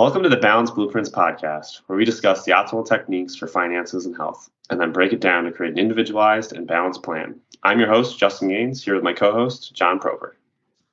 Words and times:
Welcome 0.00 0.22
to 0.22 0.30
the 0.30 0.38
Balance 0.38 0.70
Blueprints 0.70 1.10
podcast, 1.10 1.82
where 1.86 1.98
we 1.98 2.06
discuss 2.06 2.46
the 2.46 2.52
optimal 2.52 2.88
techniques 2.88 3.36
for 3.36 3.46
finances 3.46 4.06
and 4.06 4.16
health, 4.16 4.48
and 4.70 4.80
then 4.80 4.92
break 4.92 5.12
it 5.12 5.20
down 5.20 5.44
to 5.44 5.52
create 5.52 5.74
an 5.74 5.78
individualized 5.78 6.54
and 6.54 6.66
balanced 6.66 7.02
plan. 7.02 7.38
I'm 7.62 7.78
your 7.78 7.90
host, 7.90 8.18
Justin 8.18 8.48
Gaines, 8.48 8.82
here 8.82 8.94
with 8.94 9.04
my 9.04 9.12
co 9.12 9.30
host, 9.30 9.74
John 9.74 9.98
Prover. 9.98 10.38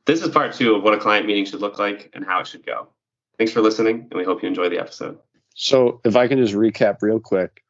This 0.04 0.22
is 0.22 0.28
part 0.28 0.54
two 0.54 0.76
of 0.76 0.84
what 0.84 0.94
a 0.94 0.98
client 0.98 1.26
meeting 1.26 1.46
should 1.46 1.62
look 1.62 1.80
like 1.80 2.10
and 2.12 2.26
how 2.26 2.42
it 2.42 2.48
should 2.48 2.66
go. 2.66 2.90
Thanks 3.38 3.54
for 3.54 3.62
listening, 3.62 4.10
and 4.12 4.14
we 4.16 4.26
hope 4.26 4.44
you 4.44 4.50
enjoy 4.50 4.68
the 4.68 4.80
episode. 4.80 5.18
So, 5.56 6.02
if 6.04 6.18
I 6.18 6.28
can 6.28 6.40
just 6.40 6.54
recap 6.54 6.98
real 7.02 7.22
quick, 7.22 7.64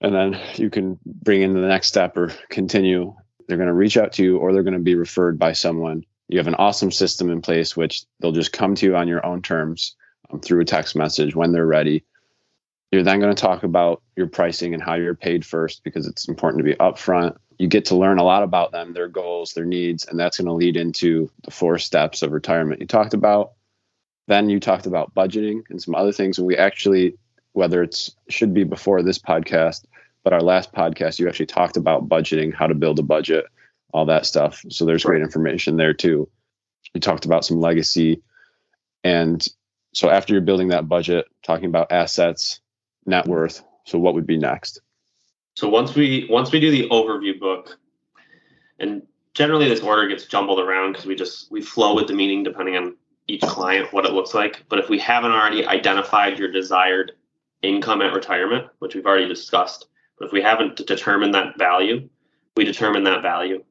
and 0.00 0.14
then 0.14 0.40
you 0.54 0.70
can 0.70 0.98
bring 1.04 1.42
in 1.42 1.52
the 1.52 1.60
next 1.60 1.88
step 1.88 2.16
or 2.16 2.32
continue, 2.48 3.14
they're 3.48 3.58
going 3.58 3.66
to 3.66 3.74
reach 3.74 3.98
out 3.98 4.12
to 4.14 4.22
you 4.22 4.38
or 4.38 4.54
they're 4.54 4.62
going 4.62 4.72
to 4.72 4.80
be 4.80 4.94
referred 4.94 5.38
by 5.38 5.52
someone. 5.52 6.06
You 6.28 6.38
have 6.38 6.48
an 6.48 6.54
awesome 6.54 6.90
system 6.90 7.28
in 7.28 7.42
place, 7.42 7.76
which 7.76 8.06
they'll 8.20 8.32
just 8.32 8.54
come 8.54 8.74
to 8.76 8.86
you 8.86 8.96
on 8.96 9.08
your 9.08 9.26
own 9.26 9.42
terms 9.42 9.94
through 10.40 10.60
a 10.60 10.64
text 10.64 10.96
message 10.96 11.34
when 11.34 11.52
they're 11.52 11.66
ready. 11.66 12.04
You're 12.90 13.02
then 13.02 13.20
going 13.20 13.34
to 13.34 13.40
talk 13.40 13.62
about 13.62 14.02
your 14.16 14.26
pricing 14.26 14.74
and 14.74 14.82
how 14.82 14.94
you're 14.94 15.14
paid 15.14 15.46
first 15.46 15.82
because 15.82 16.06
it's 16.06 16.28
important 16.28 16.58
to 16.58 16.64
be 16.64 16.74
upfront. 16.74 17.36
You 17.58 17.66
get 17.66 17.86
to 17.86 17.96
learn 17.96 18.18
a 18.18 18.24
lot 18.24 18.42
about 18.42 18.72
them, 18.72 18.92
their 18.92 19.08
goals, 19.08 19.54
their 19.54 19.64
needs, 19.64 20.04
and 20.04 20.18
that's 20.18 20.38
going 20.38 20.46
to 20.46 20.52
lead 20.52 20.76
into 20.76 21.30
the 21.44 21.50
four 21.50 21.78
steps 21.78 22.22
of 22.22 22.32
retirement 22.32 22.80
you 22.80 22.86
talked 22.86 23.14
about. 23.14 23.52
Then 24.28 24.50
you 24.50 24.60
talked 24.60 24.86
about 24.86 25.14
budgeting 25.14 25.62
and 25.70 25.80
some 25.82 25.94
other 25.94 26.12
things. 26.12 26.38
And 26.38 26.46
we 26.46 26.56
actually, 26.56 27.16
whether 27.52 27.82
it's 27.82 28.14
should 28.28 28.52
be 28.52 28.64
before 28.64 29.02
this 29.02 29.18
podcast, 29.18 29.84
but 30.22 30.32
our 30.32 30.42
last 30.42 30.72
podcast, 30.72 31.18
you 31.18 31.28
actually 31.28 31.46
talked 31.46 31.76
about 31.76 32.08
budgeting, 32.08 32.54
how 32.54 32.66
to 32.66 32.74
build 32.74 32.98
a 32.98 33.02
budget, 33.02 33.46
all 33.92 34.06
that 34.06 34.26
stuff. 34.26 34.62
So 34.68 34.84
there's 34.84 35.04
great 35.04 35.22
information 35.22 35.76
there 35.76 35.94
too. 35.94 36.28
You 36.94 37.00
talked 37.00 37.24
about 37.24 37.44
some 37.44 37.60
legacy 37.60 38.22
and 39.02 39.46
so 39.92 40.08
after 40.10 40.32
you're 40.32 40.42
building 40.42 40.68
that 40.68 40.88
budget, 40.88 41.26
talking 41.42 41.66
about 41.66 41.92
assets, 41.92 42.60
net 43.06 43.24
mm-hmm. 43.24 43.32
worth. 43.32 43.62
So 43.84 43.98
what 43.98 44.14
would 44.14 44.26
be 44.26 44.38
next? 44.38 44.80
So 45.54 45.68
once 45.68 45.94
we 45.94 46.26
once 46.30 46.50
we 46.50 46.60
do 46.60 46.70
the 46.70 46.88
overview 46.88 47.38
book, 47.38 47.78
and 48.78 49.02
generally 49.34 49.68
this 49.68 49.80
order 49.80 50.08
gets 50.08 50.24
jumbled 50.24 50.60
around 50.60 50.92
because 50.92 51.06
we 51.06 51.14
just 51.14 51.50
we 51.50 51.60
flow 51.60 51.94
with 51.94 52.06
the 52.06 52.14
meaning 52.14 52.42
depending 52.42 52.76
on 52.76 52.96
each 53.28 53.42
client 53.42 53.92
what 53.92 54.06
it 54.06 54.12
looks 54.12 54.34
like. 54.34 54.64
But 54.68 54.78
if 54.78 54.88
we 54.88 54.98
haven't 54.98 55.32
already 55.32 55.66
identified 55.66 56.38
your 56.38 56.50
desired 56.50 57.12
income 57.60 58.02
at 58.02 58.14
retirement, 58.14 58.68
which 58.78 58.94
we've 58.94 59.06
already 59.06 59.28
discussed, 59.28 59.86
but 60.18 60.26
if 60.26 60.32
we 60.32 60.42
haven't 60.42 60.86
determined 60.86 61.34
that 61.34 61.58
value, 61.58 62.08
we 62.56 62.64
determine 62.64 63.04
that 63.04 63.22
value. 63.22 63.62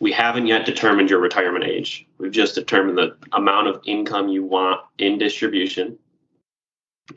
We 0.00 0.12
haven't 0.12 0.46
yet 0.46 0.66
determined 0.66 1.10
your 1.10 1.20
retirement 1.20 1.64
age. 1.64 2.06
We've 2.18 2.32
just 2.32 2.54
determined 2.54 2.98
the 2.98 3.16
amount 3.32 3.68
of 3.68 3.80
income 3.86 4.28
you 4.28 4.44
want 4.44 4.80
in 4.98 5.18
distribution 5.18 5.98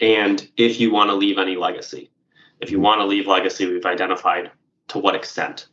and 0.01 0.47
if 0.57 0.79
you 0.79 0.91
want 0.91 1.09
to 1.09 1.15
leave 1.15 1.37
any 1.37 1.55
legacy. 1.55 2.11
If 2.59 2.71
you 2.71 2.79
want 2.79 2.99
to 2.99 3.05
leave 3.05 3.27
legacy, 3.27 3.65
we've 3.65 3.85
identified 3.85 4.51
to 4.89 4.99
what 4.99 5.15
extent. 5.15 5.67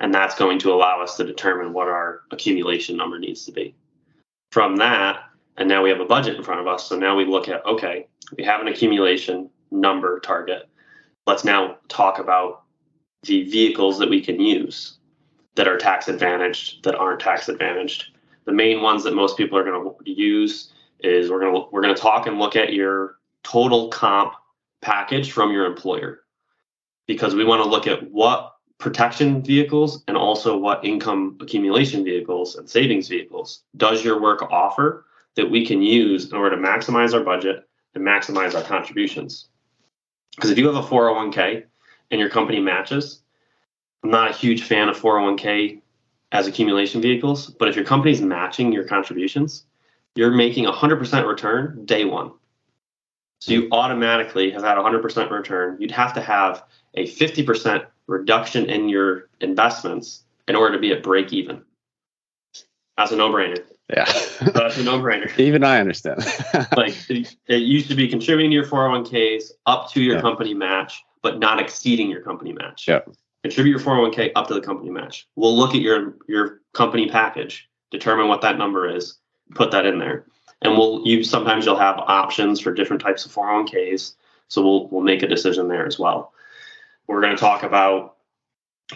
And 0.00 0.12
that's 0.12 0.34
going 0.34 0.58
to 0.60 0.72
allow 0.72 1.00
us 1.02 1.16
to 1.16 1.24
determine 1.24 1.72
what 1.72 1.88
our 1.88 2.22
accumulation 2.30 2.96
number 2.96 3.18
needs 3.18 3.44
to 3.46 3.52
be. 3.52 3.74
From 4.52 4.76
that, 4.76 5.24
and 5.56 5.68
now 5.68 5.82
we 5.82 5.90
have 5.90 6.00
a 6.00 6.04
budget 6.04 6.36
in 6.36 6.42
front 6.42 6.60
of 6.60 6.66
us. 6.66 6.88
So 6.88 6.96
now 6.96 7.16
we 7.16 7.24
look 7.24 7.48
at 7.48 7.64
okay, 7.66 8.06
we 8.36 8.44
have 8.44 8.60
an 8.60 8.68
accumulation 8.68 9.50
number 9.70 10.20
target. 10.20 10.68
Let's 11.26 11.44
now 11.44 11.78
talk 11.88 12.18
about 12.18 12.62
the 13.24 13.44
vehicles 13.50 13.98
that 13.98 14.08
we 14.08 14.20
can 14.20 14.40
use 14.40 14.97
that 15.58 15.66
are 15.66 15.76
tax 15.76 16.06
advantaged 16.06 16.84
that 16.84 16.94
aren't 16.94 17.18
tax 17.18 17.48
advantaged. 17.48 18.12
The 18.44 18.52
main 18.52 18.80
ones 18.80 19.02
that 19.02 19.12
most 19.12 19.36
people 19.36 19.58
are 19.58 19.64
going 19.64 19.92
to 20.04 20.10
use 20.10 20.72
is 21.00 21.30
we're 21.30 21.40
going 21.40 21.52
to 21.52 21.66
we're 21.72 21.82
going 21.82 21.94
to 21.94 22.00
talk 22.00 22.28
and 22.28 22.38
look 22.38 22.54
at 22.54 22.72
your 22.72 23.16
total 23.42 23.88
comp 23.88 24.34
package 24.82 25.32
from 25.32 25.50
your 25.50 25.66
employer 25.66 26.20
because 27.08 27.34
we 27.34 27.44
want 27.44 27.60
to 27.60 27.68
look 27.68 27.88
at 27.88 28.08
what 28.12 28.54
protection 28.78 29.42
vehicles 29.42 30.04
and 30.06 30.16
also 30.16 30.56
what 30.56 30.84
income 30.84 31.36
accumulation 31.40 32.04
vehicles 32.04 32.54
and 32.54 32.70
savings 32.70 33.08
vehicles 33.08 33.64
does 33.76 34.04
your 34.04 34.20
work 34.20 34.42
offer 34.52 35.06
that 35.34 35.50
we 35.50 35.66
can 35.66 35.82
use 35.82 36.30
in 36.30 36.36
order 36.36 36.54
to 36.54 36.62
maximize 36.62 37.14
our 37.14 37.24
budget 37.24 37.68
and 37.96 38.06
maximize 38.06 38.54
our 38.54 38.62
contributions. 38.62 39.48
Because 40.36 40.50
if 40.50 40.58
you 40.58 40.66
have 40.68 40.76
a 40.76 40.86
401k 40.86 41.64
and 42.12 42.20
your 42.20 42.30
company 42.30 42.60
matches, 42.60 43.22
I'm 44.02 44.10
not 44.10 44.30
a 44.30 44.34
huge 44.34 44.62
fan 44.62 44.88
of 44.88 44.98
401k 44.98 45.80
as 46.32 46.46
accumulation 46.46 47.00
vehicles, 47.00 47.48
but 47.48 47.68
if 47.68 47.76
your 47.76 47.84
company's 47.84 48.20
matching 48.20 48.72
your 48.72 48.84
contributions, 48.84 49.64
you're 50.14 50.30
making 50.30 50.66
100% 50.66 51.26
return 51.26 51.84
day 51.84 52.04
one. 52.04 52.32
So 53.40 53.52
you 53.52 53.68
automatically 53.70 54.50
have 54.50 54.62
had 54.62 54.76
100% 54.78 55.30
return. 55.30 55.76
You'd 55.80 55.92
have 55.92 56.12
to 56.14 56.20
have 56.20 56.64
a 56.94 57.06
50% 57.06 57.86
reduction 58.06 58.68
in 58.68 58.88
your 58.88 59.28
investments 59.40 60.24
in 60.48 60.56
order 60.56 60.74
to 60.74 60.80
be 60.80 60.92
at 60.92 61.02
break 61.02 61.32
even. 61.32 61.62
That's 62.96 63.12
a 63.12 63.16
no 63.16 63.30
brainer. 63.30 63.62
Yeah. 63.90 64.04
That's 64.52 64.76
a 64.78 64.82
no 64.82 64.98
brainer. 64.98 65.36
Even 65.38 65.62
I 65.62 65.78
understand. 65.78 66.24
like 66.76 66.96
it, 67.08 67.36
it, 67.46 67.62
used 67.62 67.88
to 67.88 67.94
be 67.94 68.08
contributing 68.08 68.50
to 68.50 68.54
your 68.54 68.66
401ks 68.66 69.52
up 69.66 69.90
to 69.92 70.02
your 70.02 70.16
yeah. 70.16 70.20
company 70.20 70.52
match, 70.52 71.04
but 71.22 71.38
not 71.38 71.60
exceeding 71.60 72.10
your 72.10 72.22
company 72.22 72.52
match. 72.52 72.88
Yeah 72.88 73.00
contribute 73.48 73.72
your 73.72 73.80
401k 73.80 74.32
up 74.36 74.46
to 74.48 74.54
the 74.54 74.60
company 74.60 74.90
match. 74.90 75.26
We'll 75.34 75.56
look 75.56 75.74
at 75.74 75.80
your 75.80 76.16
your 76.28 76.60
company 76.74 77.08
package, 77.08 77.68
determine 77.90 78.28
what 78.28 78.42
that 78.42 78.58
number 78.58 78.94
is, 78.94 79.18
put 79.54 79.70
that 79.70 79.86
in 79.86 79.98
there. 79.98 80.26
And 80.60 80.76
we'll 80.76 81.06
you 81.06 81.24
sometimes 81.24 81.64
you'll 81.64 81.76
have 81.76 81.98
options 81.98 82.60
for 82.60 82.74
different 82.74 83.00
types 83.00 83.24
of 83.24 83.32
401ks. 83.32 84.16
So 84.48 84.62
we'll 84.62 84.88
we'll 84.88 85.02
make 85.02 85.22
a 85.22 85.26
decision 85.26 85.68
there 85.68 85.86
as 85.86 85.98
well. 85.98 86.32
We're 87.06 87.22
going 87.22 87.36
to 87.36 87.40
talk 87.40 87.62
about 87.62 88.16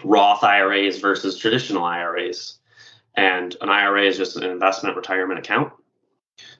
Roth 0.03 0.43
IRAs 0.43 0.99
versus 0.99 1.37
traditional 1.37 1.83
IRAs. 1.83 2.59
And 3.15 3.55
an 3.61 3.69
IRA 3.69 4.03
is 4.03 4.17
just 4.17 4.37
an 4.37 4.43
investment 4.43 4.95
retirement 4.95 5.39
account. 5.39 5.71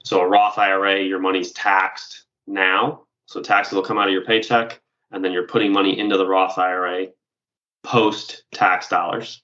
So 0.04 0.22
a 0.22 0.28
Roth 0.28 0.58
IRA, 0.58 1.02
your 1.02 1.20
money's 1.20 1.52
taxed 1.52 2.26
now. 2.48 3.04
So 3.26 3.42
taxes 3.42 3.74
will 3.74 3.84
come 3.84 3.98
out 3.98 4.08
of 4.08 4.14
your 4.14 4.26
paycheck, 4.26 4.80
and 5.12 5.26
then 5.26 5.32
you're 5.32 5.48
putting 5.48 5.72
money 5.72 5.98
into 5.98 6.18
the 6.18 6.28
Roth 6.28 6.60
IRA 6.60 7.08
post 7.84 8.44
tax 8.52 8.88
dollars. 8.88 9.42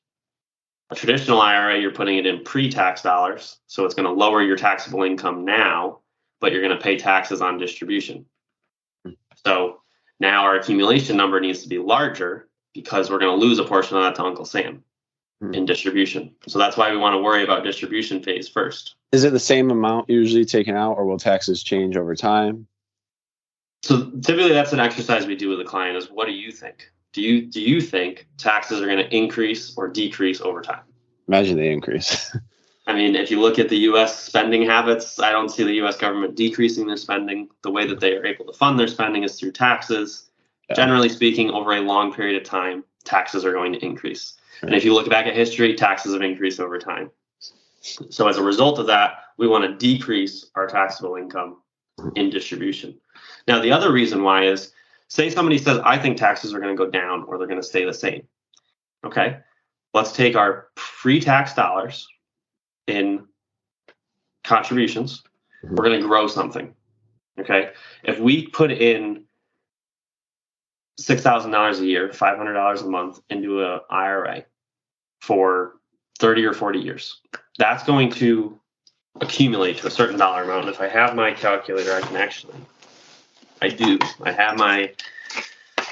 A 0.91 0.95
traditional 0.95 1.39
IRA, 1.39 1.79
you're 1.79 1.91
putting 1.91 2.17
it 2.17 2.25
in 2.25 2.44
pre 2.44 2.72
tax 2.72 3.01
dollars. 3.03 3.59
So 3.67 3.85
it's 3.85 3.94
going 3.94 4.07
to 4.07 4.11
lower 4.11 4.41
your 4.41 4.57
taxable 4.57 5.03
income 5.03 5.45
now, 5.45 6.00
but 6.41 6.51
you're 6.51 6.63
going 6.63 6.75
to 6.75 6.83
pay 6.83 6.97
taxes 6.97 7.41
on 7.41 7.59
distribution. 7.59 8.25
So 9.45 9.81
now 10.19 10.44
our 10.44 10.55
accumulation 10.55 11.16
number 11.16 11.39
needs 11.39 11.61
to 11.63 11.69
be 11.69 11.78
larger 11.78 12.49
because 12.73 13.09
we're 13.09 13.19
going 13.19 13.39
to 13.39 13.45
lose 13.45 13.59
a 13.59 13.63
portion 13.63 13.97
of 13.97 14.03
that 14.03 14.16
to 14.16 14.23
Uncle 14.23 14.45
Sam 14.45 14.83
hmm. 15.41 15.53
in 15.53 15.66
distribution. 15.66 16.35
So 16.47 16.57
that's 16.59 16.75
why 16.75 16.91
we 16.91 16.97
want 16.97 17.13
to 17.13 17.22
worry 17.22 17.44
about 17.44 17.63
distribution 17.63 18.22
phase 18.23 18.49
first. 18.49 18.95
Is 19.11 19.23
it 19.23 19.31
the 19.31 19.39
same 19.39 19.72
amount 19.72 20.09
usually 20.09 20.45
taken 20.45 20.75
out, 20.75 20.94
or 20.94 21.05
will 21.05 21.17
taxes 21.17 21.63
change 21.63 21.97
over 21.97 22.16
time? 22.16 22.67
So 23.83 24.11
typically, 24.22 24.53
that's 24.53 24.73
an 24.73 24.79
exercise 24.79 25.25
we 25.25 25.35
do 25.35 25.49
with 25.49 25.61
a 25.61 25.66
client: 25.66 25.97
is 25.97 26.11
what 26.11 26.28
do 26.28 26.33
you 26.33 26.51
think? 26.51 26.91
Do 27.14 27.22
you 27.22 27.46
do 27.46 27.62
you 27.62 27.81
think 27.81 28.28
taxes 28.38 28.81
are 28.81 28.86
going 28.86 28.97
to 28.97 29.16
increase 29.16 29.75
or 29.78 29.88
decrease 29.88 30.42
over 30.42 30.62
time? 30.62 30.81
Imagine 31.28 31.58
they 31.58 31.72
increase. 31.72 32.36
I 32.88 32.94
mean, 32.94 33.16
if 33.16 33.30
you 33.30 33.40
look 33.40 33.59
at 33.59 33.70
the 33.70 33.78
U.S. 33.78 34.24
spending 34.24 34.66
habits, 34.66 35.20
I 35.20 35.31
don't 35.31 35.50
see 35.50 35.64
the 35.64 35.75
U.S. 35.75 35.96
government 35.96 36.36
decreasing 36.36 36.88
their 36.88 36.97
spending. 36.97 37.47
The 37.62 37.70
way 37.70 37.86
that 37.86 38.00
they 38.00 38.16
are 38.16 38.25
able 38.25 38.46
to 38.46 38.53
fund 38.53 38.80
their 38.80 38.88
spending 38.88 39.24
is 39.24 39.40
through 39.40 39.52
taxes. 39.52 40.31
Yeah. 40.70 40.75
Generally 40.75 41.09
speaking, 41.09 41.52
over 41.52 41.74
a 41.74 41.81
long 41.81 42.12
period 42.12 42.42
of 42.42 42.47
time, 42.47 42.84
taxes 43.03 43.46
are 43.46 43.53
going 43.53 43.74
to 43.74 43.86
increase. 43.86 44.38
Right. 44.64 44.70
And 44.70 44.76
if 44.76 44.84
you 44.84 44.96
look 44.96 45.08
back 45.08 45.28
at 45.28 45.36
history, 45.36 45.76
taxes 45.76 46.14
have 46.14 46.24
increased 46.24 46.59
over 46.59 46.80
time. 46.80 47.12
So 47.81 48.28
as 48.28 48.38
a 48.38 48.44
result 48.44 48.80
of 48.80 48.88
that, 48.88 49.20
we 49.38 49.47
want 49.47 49.66
to 49.66 49.76
decrease 49.76 50.50
our 50.56 50.66
taxable 50.66 51.16
income 51.16 51.62
in 52.16 52.31
distribution. 52.31 52.97
Now, 53.47 53.62
the 53.62 53.72
other 53.72 53.91
reason 53.91 54.23
why 54.23 54.46
is 54.46 54.72
say 55.09 55.29
somebody 55.29 55.58
says, 55.58 55.79
I 55.84 55.97
think 55.97 56.17
taxes 56.17 56.53
are 56.53 56.59
going 56.59 56.76
to 56.76 56.82
go 56.82 56.90
down 56.90 57.23
or 57.23 57.38
they're 57.38 57.47
going 57.47 57.61
to 57.61 57.67
stay 57.67 57.84
the 57.84 57.94
same. 57.94 58.28
Okay. 59.06 59.40
Let's 59.94 60.11
take 60.11 60.35
our 60.35 60.67
pre 60.76 61.20
tax 61.20 61.53
dollars 61.53 62.08
in 62.88 63.26
contributions. 64.44 65.23
Mm-hmm. 65.64 65.76
We're 65.76 65.85
going 65.85 66.00
to 66.00 66.08
grow 66.08 66.28
something. 66.28 66.73
Okay. 67.40 67.72
If 68.03 68.20
we 68.20 68.47
put 68.47 68.72
in 68.72 69.26
$6,000 71.02 71.79
a 71.79 71.85
year, 71.85 72.09
$500 72.09 72.82
a 72.82 72.85
month 72.85 73.20
into 73.29 73.64
an 73.64 73.79
IRA 73.90 74.46
for 75.22 75.76
30 76.20 76.46
or 76.46 76.53
40 76.53 76.79
years, 76.79 77.22
that's 77.58 77.84
going 77.84 78.12
to 78.12 78.59
accumulate 79.22 79.78
to 79.78 79.88
a 79.88 79.91
certain 79.91 80.20
dollar 80.20 80.44
amount. 80.44 80.66
And 80.66 80.76
if 80.76 80.82
I 80.82 80.88
have 80.88 81.16
my 81.16 81.32
calculator, 81.32 81.94
I 81.94 82.02
can 82.02 82.17
actually 82.17 82.55
I 83.61 83.70
do. 83.70 84.00
I 84.23 84.32
have 84.32 84.58
my 84.58 84.94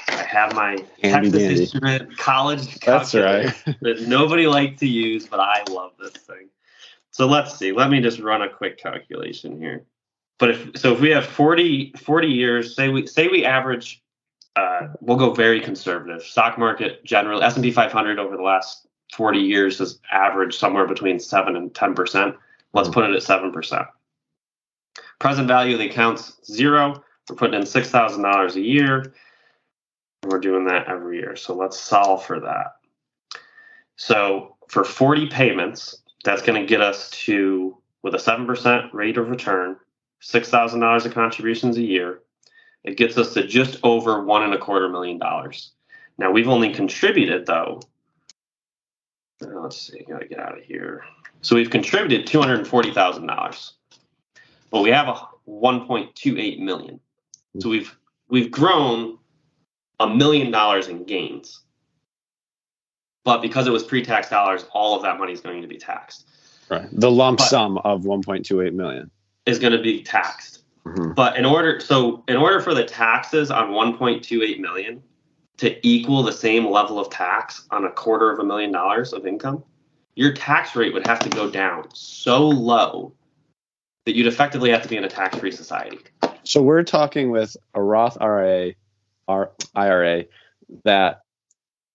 I 0.08 0.22
have 0.22 0.54
my 0.54 0.78
Handy 1.02 1.30
Texas 1.30 1.32
dandy. 1.32 1.60
Instrument 1.60 2.18
college 2.18 2.78
That's 2.80 3.14
right. 3.14 3.52
that 3.82 4.06
nobody 4.08 4.46
liked 4.46 4.78
to 4.80 4.86
use, 4.86 5.26
but 5.26 5.40
I 5.40 5.62
love 5.70 5.92
this 5.98 6.12
thing. 6.12 6.48
So 7.10 7.26
let's 7.26 7.56
see. 7.56 7.72
Let 7.72 7.90
me 7.90 8.00
just 8.00 8.20
run 8.20 8.42
a 8.42 8.48
quick 8.48 8.78
calculation 8.78 9.60
here. 9.60 9.84
but 10.38 10.50
if 10.50 10.76
so 10.76 10.92
if 10.92 11.00
we 11.00 11.10
have 11.10 11.26
40, 11.26 11.92
40 11.98 12.28
years, 12.28 12.74
say 12.74 12.88
we 12.88 13.06
say 13.06 13.28
we 13.28 13.44
average 13.44 14.02
uh, 14.56 14.88
we'll 15.00 15.16
go 15.16 15.32
very 15.32 15.60
conservative. 15.60 16.22
Stock 16.22 16.58
market 16.58 17.04
generally 17.04 17.42
S&P 17.42 17.70
500 17.70 18.18
over 18.18 18.36
the 18.36 18.42
last 18.42 18.88
40 19.14 19.38
years 19.38 19.78
has 19.78 20.00
averaged 20.10 20.58
somewhere 20.58 20.86
between 20.86 21.20
7 21.20 21.54
and 21.54 21.72
10%. 21.72 22.36
Let's 22.72 22.88
put 22.88 23.04
it 23.04 23.14
at 23.14 23.22
7%. 23.22 23.86
Present 25.18 25.48
value 25.48 25.74
of 25.74 25.78
the 25.78 25.88
account's 25.88 26.38
zero. 26.44 27.02
We're 27.28 27.36
putting 27.36 27.60
in 27.60 27.66
$6,000 27.66 28.54
a 28.54 28.60
year. 28.60 29.12
We're 30.24 30.40
doing 30.40 30.64
that 30.66 30.88
every 30.88 31.18
year. 31.18 31.36
So 31.36 31.54
let's 31.54 31.78
solve 31.78 32.24
for 32.24 32.40
that. 32.40 32.76
So 33.96 34.56
for 34.68 34.84
40 34.84 35.28
payments, 35.28 36.02
that's 36.24 36.42
going 36.42 36.60
to 36.60 36.66
get 36.66 36.80
us 36.80 37.10
to, 37.10 37.76
with 38.02 38.14
a 38.14 38.18
7% 38.18 38.92
rate 38.92 39.16
of 39.16 39.28
return, 39.28 39.76
$6,000 40.22 41.06
of 41.06 41.14
contributions 41.14 41.76
a 41.76 41.82
year. 41.82 42.20
It 42.84 42.96
gets 42.96 43.18
us 43.18 43.34
to 43.34 43.46
just 43.46 43.78
over 43.82 44.24
one 44.24 44.42
and 44.42 44.54
a 44.54 44.58
quarter 44.58 44.88
million 44.88 45.18
dollars. 45.18 45.72
Now 46.16 46.30
we've 46.30 46.48
only 46.48 46.72
contributed 46.72 47.44
though. 47.46 47.80
uh, 49.44 49.48
Let's 49.60 49.80
see, 49.80 50.04
gotta 50.08 50.26
get 50.26 50.38
out 50.38 50.56
of 50.56 50.64
here. 50.64 51.04
So 51.42 51.56
we've 51.56 51.70
contributed 51.70 52.26
two 52.26 52.40
hundred 52.40 52.66
forty 52.66 52.92
thousand 52.92 53.26
dollars, 53.26 53.74
but 54.70 54.82
we 54.82 54.90
have 54.90 55.08
a 55.08 55.20
one 55.44 55.86
point 55.86 56.14
two 56.14 56.38
eight 56.38 56.60
million. 56.60 57.00
So 57.60 57.68
we've 57.68 57.96
we've 58.28 58.50
grown 58.50 59.18
a 60.00 60.08
million 60.08 60.50
dollars 60.50 60.88
in 60.88 61.04
gains. 61.04 61.60
But 63.24 63.42
because 63.42 63.66
it 63.66 63.70
was 63.70 63.82
pre-tax 63.82 64.30
dollars, 64.30 64.64
all 64.72 64.96
of 64.96 65.02
that 65.02 65.18
money 65.18 65.32
is 65.32 65.40
going 65.40 65.60
to 65.62 65.68
be 65.68 65.76
taxed. 65.76 66.26
Right. 66.70 66.88
The 66.92 67.10
lump 67.10 67.38
But- 67.38 67.48
sum 67.48 67.78
of 67.78 68.02
1.28 68.02 68.72
million. 68.74 69.10
Is 69.46 69.58
going 69.58 69.72
to 69.72 69.82
be 69.82 70.02
taxed. 70.02 70.62
Mhm. 70.84 71.14
But 71.14 71.36
in 71.36 71.44
order, 71.44 71.80
so 71.80 72.22
in 72.28 72.36
order 72.36 72.60
for 72.60 72.74
the 72.74 72.84
taxes 72.84 73.50
on 73.50 73.70
1.28 73.72 74.60
million 74.60 75.02
to 75.58 75.86
equal 75.86 76.22
the 76.22 76.32
same 76.32 76.66
level 76.70 76.98
of 76.98 77.10
tax 77.10 77.66
on 77.70 77.84
a 77.84 77.90
quarter 77.90 78.30
of 78.30 78.38
a 78.38 78.44
million 78.44 78.70
dollars 78.72 79.12
of 79.12 79.26
income, 79.26 79.62
your 80.14 80.32
tax 80.32 80.76
rate 80.76 80.92
would 80.94 81.06
have 81.06 81.18
to 81.20 81.28
go 81.28 81.50
down 81.50 81.84
so 81.94 82.46
low 82.46 83.12
that 84.06 84.14
you'd 84.14 84.26
effectively 84.26 84.70
have 84.70 84.82
to 84.82 84.88
be 84.88 84.96
in 84.96 85.04
a 85.04 85.08
tax-free 85.08 85.50
society. 85.52 85.98
So 86.48 86.62
we're 86.62 86.82
talking 86.82 87.30
with 87.30 87.54
a 87.74 87.82
Roth 87.82 88.16
IRA, 88.22 88.72
our 89.28 89.52
IRA, 89.74 90.24
that 90.84 91.20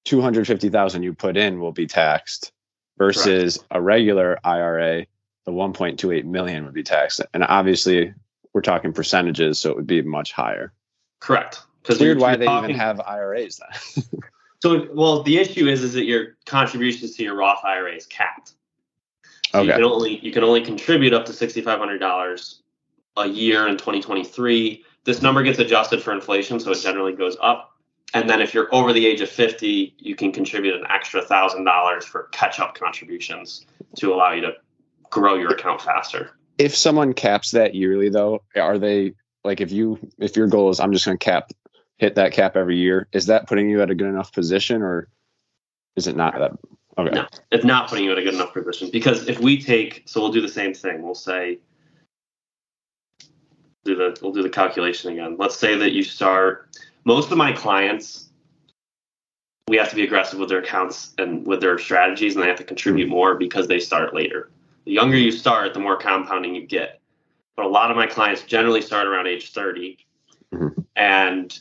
250,000 0.06 1.02
you 1.02 1.14
put 1.14 1.38
in 1.38 1.60
will 1.60 1.72
be 1.72 1.88
taxed 1.88 2.52
versus 3.00 3.58
a 3.72 3.82
regular 3.82 4.38
IRA, 4.44 5.08
the 5.46 5.52
1.28 5.52 6.26
million 6.26 6.66
would 6.66 6.74
be 6.76 6.84
taxed. 6.84 7.22
And 7.34 7.44
obviously 7.44 8.14
we're 8.54 8.62
talking 8.62 8.94
percentages, 8.94 9.58
so 9.58 9.72
it 9.72 9.76
would 9.76 9.88
be 9.88 10.04
much 10.04 10.34
higher. 10.34 10.72
Correct. 11.20 11.64
It's 11.90 12.00
weird 12.00 12.20
why 12.20 12.36
they 12.36 12.46
even 12.46 12.76
have 12.76 13.02
IRAs 13.02 13.60
then. 13.60 14.04
So, 14.62 14.88
well, 14.94 15.24
the 15.24 15.40
issue 15.40 15.68
is, 15.68 15.84
is 15.84 15.92
that 15.92 16.06
your 16.06 16.38
contributions 16.46 17.18
to 17.18 17.24
your 17.24 17.36
Roth 17.36 17.66
IRA 17.66 17.96
is 17.96 18.06
capped. 18.06 18.54
So 19.52 19.62
you 19.62 19.72
Okay. 19.72 19.82
can 19.82 19.84
only 19.84 20.20
you 20.20 20.32
can 20.32 20.42
only 20.42 20.64
contribute 20.64 21.12
up 21.12 21.26
to 21.26 21.34
sixty 21.34 21.60
five 21.60 21.80
hundred 21.80 21.98
dollars 21.98 22.62
a 23.18 23.27
year 23.27 23.68
in 23.68 23.77
twenty 23.77 24.01
twenty 24.01 24.24
three. 24.24 24.83
This 25.06 25.21
number 25.21 25.44
gets 25.44 25.60
adjusted 25.60 26.01
for 26.01 26.13
inflation, 26.13 26.60
so 26.60 26.71
it 26.71 26.80
generally 26.81 27.13
goes 27.13 27.36
up. 27.42 27.71
And 28.13 28.30
then 28.30 28.42
if 28.42 28.54
you're 28.54 28.74
over 28.74 28.94
the 28.94 29.06
age 29.06 29.21
of 29.21 29.30
fifty, 29.30 29.95
you 29.98 30.15
can 30.15 30.31
contribute 30.31 30.75
an 30.75 30.86
extra 30.89 31.21
thousand 31.21 31.63
dollars 31.65 32.06
for 32.06 32.30
catch 32.31 32.60
up 32.60 32.75
contributions 32.75 33.65
to 33.98 34.13
allow 34.13 34.31
you 34.33 34.42
to 34.42 34.54
grow 35.10 35.36
your 35.36 35.51
account 35.51 35.81
faster. 35.81 36.31
if 36.57 36.75
someone 36.75 37.13
caps 37.13 37.51
that 37.51 37.75
yearly 37.75 38.10
though, 38.10 38.44
are 38.56 38.77
they 38.77 39.13
like 39.44 39.62
if 39.62 39.71
you 39.71 40.00
if 40.19 40.36
your 40.36 40.48
goal 40.48 40.69
is 40.69 40.80
I'm 40.80 40.94
just 40.94 41.06
going 41.06 41.18
to 41.18 41.24
cap 41.24 41.51
hit 41.98 42.16
that 42.16 42.31
cap 42.31 42.56
every 42.56 42.77
year, 42.77 43.07
is 43.12 43.27
that 43.27 43.48
putting 43.48 43.69
you 43.69 43.81
at 43.81 43.89
a 43.89 43.95
good 43.95 44.07
enough 44.07 44.31
position 44.31 44.81
or 44.81 45.07
is 45.95 46.07
it 46.07 46.16
not 46.16 46.33
that 46.38 46.51
okay. 46.98 47.13
No. 47.13 47.27
It's 47.51 47.66
not 47.66 47.89
putting 47.89 48.06
you 48.06 48.12
in 48.12 48.18
a 48.18 48.24
good 48.24 48.33
enough 48.33 48.54
position 48.54 48.89
because 48.92 49.27
if 49.27 49.39
we 49.39 49.62
take, 49.62 50.04
so 50.06 50.21
we'll 50.21 50.31
do 50.31 50.42
the 50.42 50.48
same 50.48 50.74
thing. 50.74 51.04
We'll 51.04 51.16
say, 51.16 51.59
do 53.83 53.95
the 53.95 54.18
we'll 54.21 54.31
do 54.31 54.44
the 54.44 54.50
calculation 54.50 55.12
again. 55.12 55.35
Let's 55.38 55.56
say 55.56 55.75
that 55.77 55.91
you 55.91 56.03
start. 56.03 56.69
Most 57.06 57.31
of 57.31 57.38
my 57.38 57.51
clients, 57.51 58.30
we 59.68 59.77
have 59.77 59.89
to 59.89 59.95
be 59.95 60.03
aggressive 60.03 60.39
with 60.39 60.50
their 60.50 60.59
accounts 60.59 61.13
and 61.18 61.45
with 61.45 61.62
their 61.62 61.77
strategies, 61.77 62.35
and 62.35 62.44
they 62.44 62.47
have 62.47 62.57
to 62.57 62.63
contribute 62.63 63.09
more 63.09 63.35
because 63.35 63.68
they 63.68 63.80
start 63.80 64.13
later. 64.13 64.50
The 64.85 64.91
younger 64.91 65.18
you 65.18 65.31
start, 65.31 65.74
the 65.74 65.80
more 65.80 65.97
compounding 65.97 66.56
you 66.56 66.65
get. 66.65 67.00
But 67.56 67.65
a 67.65 67.69
lot 67.69 67.91
of 67.91 67.97
my 67.97 68.07
clients 68.07 68.41
generally 68.44 68.81
start 68.81 69.07
around 69.07 69.27
age 69.27 69.51
30, 69.51 69.97
Mhm. 70.53 70.85
and 70.95 71.59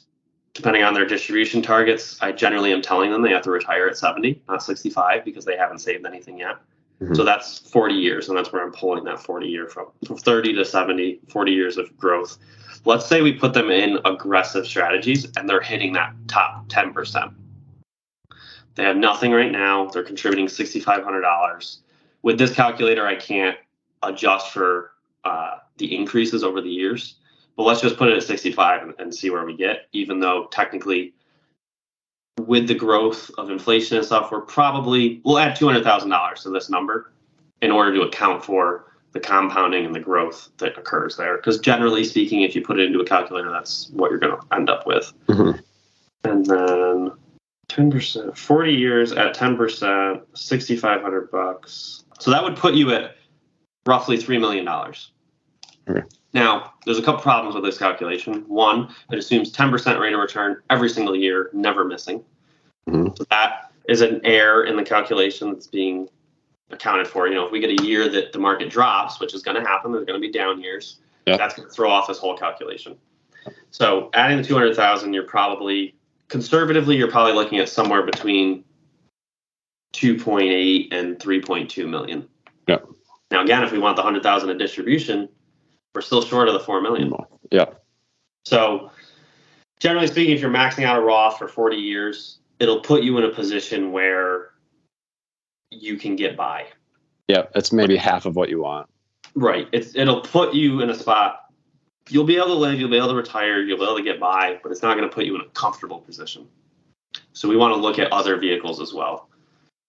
depending 0.55 0.83
on 0.83 0.95
their 0.95 1.07
distribution 1.07 1.63
targets, 1.63 2.19
I 2.21 2.33
generally 2.33 2.73
am 2.73 2.83
telling 2.83 3.11
them 3.11 3.23
they 3.23 3.31
have 3.31 3.43
to 3.43 3.51
retire 3.51 3.87
at 3.87 3.97
70, 3.97 4.43
not 4.49 4.63
65, 4.63 5.25
because 5.25 5.45
they 5.45 5.57
haven't 5.57 5.79
saved 5.79 6.07
anything 6.07 6.39
yet. 6.39 6.57
Mhm. 7.01 7.17
So 7.17 7.25
that's 7.25 7.59
40 7.59 7.95
years, 7.95 8.29
and 8.29 8.37
that's 8.37 8.53
where 8.53 8.63
I'm 8.63 8.73
pulling 8.73 9.05
that 9.05 9.21
40 9.21 9.49
year 9.49 9.69
from. 9.69 9.87
From 10.07 10.17
30 10.17 10.55
to 10.55 10.65
70, 10.65 11.21
40 11.29 11.53
years 11.53 11.79
of 11.79 11.97
growth. 11.97 12.39
Let's 12.85 13.07
say 13.07 13.23
we 13.23 13.33
put 13.33 13.55
them 13.55 13.71
in 13.71 13.99
aggressive 14.05 14.67
strategies 14.67 15.31
and 15.37 15.49
they're 15.49 15.61
hitting 15.61 15.93
that 15.93 16.15
top 16.27 16.69
10%. 16.69 17.33
They 18.75 18.85
have 18.85 18.97
nothing 18.97 19.33
right 19.33 19.53
now. 19.53 19.87
They're 19.87 20.03
contributing 20.03 20.47
$6,500. 20.47 21.79
With 22.23 22.39
this 22.39 22.55
calculator, 22.55 23.07
I 23.07 23.17
can't 23.17 23.57
adjust 24.03 24.53
for 24.53 24.93
uh, 25.25 25.59
the 25.77 25.95
increases 25.95 26.43
over 26.43 26.61
the 26.61 26.71
years. 26.71 27.17
But 27.57 27.65
let's 27.65 27.81
just 27.81 27.97
put 27.97 28.09
it 28.09 28.17
at 28.17 28.23
65 28.23 28.83
and, 28.83 28.95
and 28.99 29.15
see 29.15 29.31
where 29.31 29.45
we 29.45 29.57
get, 29.57 29.89
even 29.93 30.21
though 30.21 30.49
technically 30.51 31.15
with 32.41 32.67
the 32.67 32.75
growth 32.75 33.31
of 33.39 33.51
inflation 33.51 33.97
and 33.97 34.07
stuff, 34.07 34.31
we're 34.31 34.41
probably 34.41 35.21
we'll 35.25 35.39
add 35.39 35.57
two 35.57 35.67
hundred 35.67 35.85
thousand 35.85 36.11
dollars 36.11 36.43
to 36.43 36.51
this 36.51 36.71
number 36.71 37.13
in 37.61 37.71
order 37.71 37.95
to 37.95 38.03
account 38.03 38.45
for 38.45 38.87
the 39.13 39.21
compounding 39.21 39.85
and 39.85 39.95
the 39.95 40.01
growth 40.01 40.51
that 40.59 40.77
occurs 40.79 41.17
there. 41.17 41.37
Because 41.37 41.59
generally 41.59 42.05
speaking, 42.05 42.43
if 42.43 42.55
you 42.55 42.63
put 42.63 42.81
it 42.81 42.87
into 42.87 43.01
a 43.01 43.05
calculator, 43.05 43.51
that's 43.51 43.91
what 43.91 44.11
you're 44.11 44.19
going 44.19 44.37
to 44.37 44.55
end 44.55 44.71
up 44.71 44.87
with. 44.87 45.13
Mhm. 45.27 45.61
And 46.25 46.47
then 46.47 47.13
ten 47.69 47.91
percent, 47.91 48.37
forty 48.37 48.73
years 48.73 49.13
at 49.13 49.35
ten 49.35 49.57
percent, 49.57 50.23
sixty 50.35 50.77
five 50.77 51.03
hundred 51.03 51.31
bucks. 51.31 52.05
So 52.21 52.31
that 52.31 52.43
would 52.43 52.57
put 52.57 52.75
you 52.75 52.93
at 52.93 53.17
roughly 53.87 54.17
three 54.17 54.39
million 54.39 54.65
dollars. 54.65 55.11
Okay. 55.89 56.03
Now, 56.35 56.73
there's 56.85 56.99
a 56.99 57.03
couple 57.03 57.21
problems 57.21 57.55
with 57.55 57.65
this 57.65 57.79
calculation. 57.79 58.45
One, 58.49 58.95
it 59.11 59.19
assumes 59.19 59.53
10% 59.53 60.01
rate 60.01 60.15
of 60.15 60.21
return 60.21 60.63
every 60.71 60.89
single 60.89 61.15
year, 61.15 61.51
never 61.53 61.85
missing. 61.85 62.25
Mhm. 62.89 63.17
So 63.17 63.25
that 63.31 63.73
is 63.89 64.01
an 64.01 64.21
error 64.25 64.65
in 64.65 64.77
the 64.77 64.85
calculation 64.85 65.53
that's 65.53 65.67
being 65.67 66.09
accounted 66.71 67.07
for. 67.07 67.29
You 67.29 67.35
know, 67.35 67.45
if 67.45 67.53
we 67.53 67.61
get 67.61 67.81
a 67.81 67.85
year 67.85 68.09
that 68.09 68.33
the 68.33 68.39
market 68.39 68.71
drops, 68.71 69.21
which 69.21 69.35
is 69.35 69.43
going 69.43 69.63
to 69.63 69.69
happen, 69.69 69.93
there's 69.93 70.07
going 70.07 70.21
to 70.21 70.27
be 70.27 70.33
down 70.33 70.61
years. 70.61 70.99
Yeah. 71.27 71.37
That's 71.37 71.55
going 71.55 71.69
to 71.69 71.75
throw 71.75 71.91
off 71.91 72.09
this 72.09 72.19
whole 72.19 72.37
calculation. 72.37 72.97
So 73.71 74.11
adding 74.15 74.39
the 74.39 74.45
200,000, 74.45 75.13
you're 75.13 75.25
probably 75.25 75.95
conservatively, 76.29 76.97
you're 76.97 77.11
probably 77.11 77.35
looking 77.35 77.59
at 77.59 77.69
somewhere 77.69 78.03
between 78.03 78.65
2.8 79.93 80.89
and 80.93 81.19
3.2 81.19 81.87
million. 81.87 82.27
Yeah. 82.67 82.79
Now, 83.31 83.43
again, 83.43 83.63
if 83.63 83.73
we 83.73 83.79
want 83.79 83.97
the 83.97 84.03
100,000 84.03 84.51
in 84.51 84.59
distribution, 84.59 85.29
we're 85.95 86.01
still 86.01 86.23
short 86.23 86.49
of 86.49 86.55
the 86.55 86.61
4 86.61 86.81
million. 86.81 87.13
Yeah. 87.51 87.67
So, 88.45 88.91
generally 89.79 90.07
speaking, 90.07 90.35
if 90.35 90.41
you're 90.41 90.51
maxing 90.51 90.85
out 90.85 90.99
a 90.99 91.03
Roth 91.03 91.39
for 91.39 91.49
40 91.49 91.77
years, 91.77 92.39
it'll 92.59 92.81
put 92.81 93.03
you 93.03 93.19
in 93.19 93.25
a 93.25 93.31
position 93.31 93.93
where 93.93 94.51
you 95.71 95.97
can 95.97 96.17
get 96.17 96.37
by. 96.37 96.67
Yeah. 97.29 97.45
That's 97.55 97.73
maybe 97.73 97.97
half 97.97 98.27
of 98.27 98.37
what 98.37 98.49
you 98.49 98.63
want. 98.63 98.89
Right. 99.35 99.69
It's 99.73 99.95
it'll 99.95 100.21
put 100.21 100.55
you 100.55 100.81
in 100.81 100.91
a 100.91 100.95
spot. 100.95 101.47
You'll 102.09 102.25
be 102.25 102.37
able 102.37 102.49
to 102.49 102.55
live. 102.55 102.79
You'll 102.79 102.91
be 102.91 102.97
able 102.97 103.09
to 103.09 103.15
retire. 103.15 103.63
You'll 103.63 103.79
be 103.79 103.85
able 103.85 103.97
to 103.97 104.03
get 104.03 104.21
by, 104.21 104.59
but 104.63 104.73
it's 104.73 104.83
not 104.83 104.97
going 104.97 105.09
to 105.09 105.15
put 105.15 105.25
you 105.25 105.35
in 105.37 105.41
a 105.41 105.49
comfortable 105.51 106.01
position. 106.01 106.49
So 107.33 107.49
we 107.49 107.57
want 107.57 107.75
to 107.75 107.81
look 107.81 107.99
at 107.99 108.13
other 108.13 108.37
vehicles 108.37 108.81
as 108.81 108.93
well, 108.93 109.29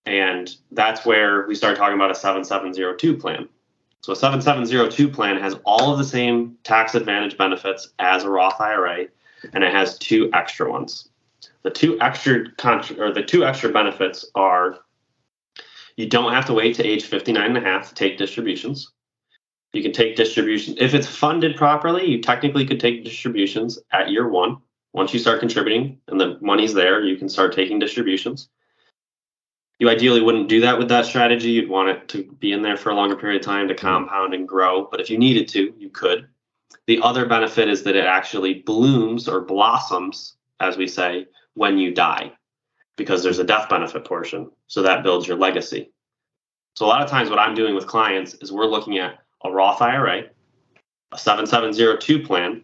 and 0.05 0.55
that's 0.71 1.05
where 1.05 1.47
we 1.47 1.55
start 1.55 1.77
talking 1.77 1.95
about 1.95 2.11
a 2.11 2.15
7702 2.15 3.17
plan. 3.17 3.49
So 4.03 4.11
a 4.11 4.17
7702 4.17 5.07
plan 5.07 5.37
has 5.37 5.55
all 5.63 5.93
of 5.93 5.97
the 5.97 6.03
same 6.03 6.57
tax 6.65 6.93
advantage 6.93 7.37
benefits 7.37 7.93
as 7.99 8.25
a 8.25 8.29
Roth 8.29 8.59
IRA, 8.59 9.05
and 9.53 9.63
it 9.63 9.71
has 9.71 9.97
two 9.97 10.29
extra 10.33 10.69
ones. 10.69 11.07
The 11.61 11.71
two 11.71 11.99
extra 12.01 12.51
contra- 12.57 12.97
or 12.97 13.13
the 13.13 13.23
two 13.23 13.45
extra 13.45 13.69
benefits 13.69 14.25
are 14.35 14.79
you 15.95 16.09
don't 16.09 16.33
have 16.33 16.45
to 16.47 16.53
wait 16.53 16.75
to 16.75 16.85
age 16.85 17.05
59 17.05 17.45
and 17.45 17.57
a 17.57 17.61
half 17.61 17.89
to 17.89 17.95
take 17.95 18.17
distributions. 18.17 18.91
You 19.71 19.81
can 19.81 19.93
take 19.93 20.17
distributions 20.17 20.77
if 20.81 20.93
it's 20.93 21.07
funded 21.07 21.55
properly. 21.55 22.05
You 22.05 22.21
technically 22.21 22.65
could 22.65 22.81
take 22.81 23.05
distributions 23.05 23.79
at 23.93 24.09
year 24.09 24.27
one. 24.27 24.57
Once 24.91 25.13
you 25.13 25.19
start 25.19 25.39
contributing 25.39 25.97
and 26.09 26.19
the 26.19 26.37
money's 26.41 26.73
there, 26.73 27.01
you 27.01 27.15
can 27.15 27.29
start 27.29 27.53
taking 27.53 27.79
distributions. 27.79 28.49
You 29.83 29.89
ideally 29.89 30.21
wouldn't 30.21 30.47
do 30.47 30.61
that 30.61 30.77
with 30.77 30.87
that 30.87 31.05
strategy. 31.05 31.51
You'd 31.51 31.69
want 31.69 31.89
it 31.89 32.07
to 32.07 32.23
be 32.39 32.53
in 32.53 32.61
there 32.61 32.77
for 32.77 32.89
a 32.89 32.95
longer 32.95 33.17
period 33.17 33.41
of 33.41 33.45
time 33.45 33.67
to 33.67 33.75
compound 33.75 34.33
and 34.33 34.47
grow. 34.47 34.87
But 34.89 35.01
if 35.01 35.09
you 35.09 35.17
needed 35.17 35.49
to, 35.49 35.73
you 35.77 35.89
could. 35.89 36.25
The 36.87 37.01
other 37.01 37.25
benefit 37.25 37.67
is 37.67 37.83
that 37.83 37.97
it 37.97 38.05
actually 38.05 38.61
blooms 38.61 39.27
or 39.27 39.41
blossoms, 39.41 40.37
as 40.61 40.77
we 40.77 40.87
say, 40.87 41.27
when 41.55 41.77
you 41.77 41.93
die, 41.93 42.31
because 42.95 43.23
there's 43.23 43.39
a 43.39 43.43
death 43.43 43.67
benefit 43.67 44.05
portion. 44.05 44.49
So 44.67 44.81
that 44.83 45.03
builds 45.03 45.27
your 45.27 45.35
legacy. 45.35 45.91
So 46.77 46.85
a 46.85 46.87
lot 46.87 47.01
of 47.01 47.09
times, 47.09 47.29
what 47.29 47.39
I'm 47.39 47.53
doing 47.53 47.75
with 47.75 47.85
clients 47.85 48.35
is 48.35 48.53
we're 48.53 48.67
looking 48.67 48.99
at 48.99 49.19
a 49.43 49.51
Roth 49.51 49.81
IRA, 49.81 50.27
a 51.11 51.17
7702 51.17 52.25
plan, 52.25 52.63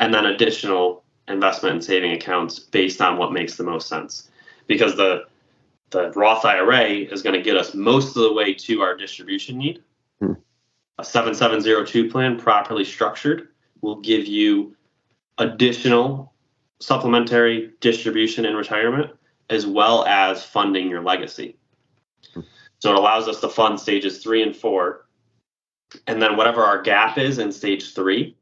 and 0.00 0.12
then 0.12 0.26
additional 0.26 1.04
investment 1.28 1.74
and 1.74 1.84
saving 1.84 2.10
accounts 2.10 2.58
based 2.58 3.00
on 3.00 3.18
what 3.18 3.32
makes 3.32 3.54
the 3.54 3.62
most 3.62 3.86
sense. 3.86 4.30
Because 4.66 4.96
the 4.96 5.28
the 5.90 6.10
Roth 6.12 6.44
IRA 6.44 6.88
is 6.88 7.22
going 7.22 7.34
to 7.34 7.42
get 7.42 7.56
us 7.56 7.74
most 7.74 8.16
of 8.16 8.22
the 8.22 8.32
way 8.32 8.54
to 8.54 8.82
our 8.82 8.96
distribution 8.96 9.58
need. 9.58 9.82
Hmm. 10.20 10.32
A 10.98 11.04
7702 11.04 12.10
plan, 12.10 12.38
properly 12.38 12.84
structured, 12.84 13.48
will 13.80 14.00
give 14.00 14.26
you 14.26 14.76
additional 15.38 16.32
supplementary 16.80 17.72
distribution 17.80 18.44
in 18.44 18.54
retirement 18.54 19.10
as 19.50 19.66
well 19.66 20.04
as 20.04 20.44
funding 20.44 20.88
your 20.88 21.02
legacy. 21.02 21.56
Hmm. 22.34 22.40
So 22.80 22.90
it 22.90 22.96
allows 22.96 23.28
us 23.28 23.40
to 23.40 23.48
fund 23.48 23.80
stages 23.80 24.22
three 24.22 24.42
and 24.42 24.54
four. 24.54 25.06
And 26.06 26.20
then 26.20 26.36
whatever 26.36 26.62
our 26.62 26.82
gap 26.82 27.16
is 27.16 27.38
in 27.38 27.50
stage 27.50 27.94
three, 27.94 28.36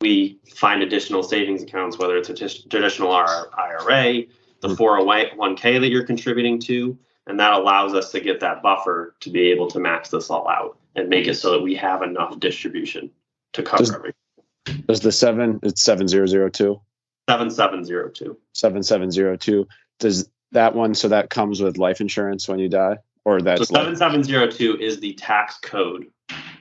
we 0.00 0.40
find 0.54 0.82
additional 0.82 1.22
savings 1.22 1.62
accounts, 1.62 1.98
whether 1.98 2.16
it's 2.16 2.28
a 2.28 2.34
t- 2.34 2.66
traditional 2.68 3.12
IRA, 3.12 4.24
the 4.64 4.74
hmm. 4.74 4.82
401k 4.82 5.80
that 5.80 5.88
you're 5.88 6.04
contributing 6.04 6.58
to, 6.60 6.98
and 7.26 7.38
that 7.38 7.52
allows 7.52 7.94
us 7.94 8.10
to 8.12 8.20
get 8.20 8.40
that 8.40 8.62
buffer 8.62 9.14
to 9.20 9.30
be 9.30 9.50
able 9.50 9.68
to 9.68 9.78
max 9.78 10.10
this 10.10 10.30
all 10.30 10.48
out 10.48 10.78
and 10.96 11.08
make 11.08 11.26
it 11.26 11.34
so 11.34 11.52
that 11.52 11.62
we 11.62 11.74
have 11.74 12.02
enough 12.02 12.38
distribution 12.40 13.10
to 13.52 13.62
cover 13.62 13.82
does, 13.82 13.94
everything. 13.94 14.84
Does 14.88 15.00
the 15.00 15.12
seven? 15.12 15.60
It's 15.62 15.82
seven 15.82 16.08
zero 16.08 16.26
zero 16.26 16.48
two. 16.48 16.80
Seven 17.28 17.50
seven 17.50 17.84
zero 17.84 18.08
two. 18.08 18.38
Seven 18.52 18.82
seven 18.82 19.10
zero 19.10 19.36
two. 19.36 19.68
Does 19.98 20.28
that 20.52 20.74
one? 20.74 20.94
So 20.94 21.08
that 21.08 21.30
comes 21.30 21.60
with 21.60 21.78
life 21.78 22.00
insurance 22.00 22.48
when 22.48 22.58
you 22.58 22.68
die, 22.68 22.98
or 23.24 23.40
that's 23.40 23.68
so 23.68 23.74
seven 23.74 23.96
seven 23.96 24.22
zero 24.22 24.46
two 24.46 24.78
is 24.78 25.00
the 25.00 25.14
tax 25.14 25.58
code 25.58 26.06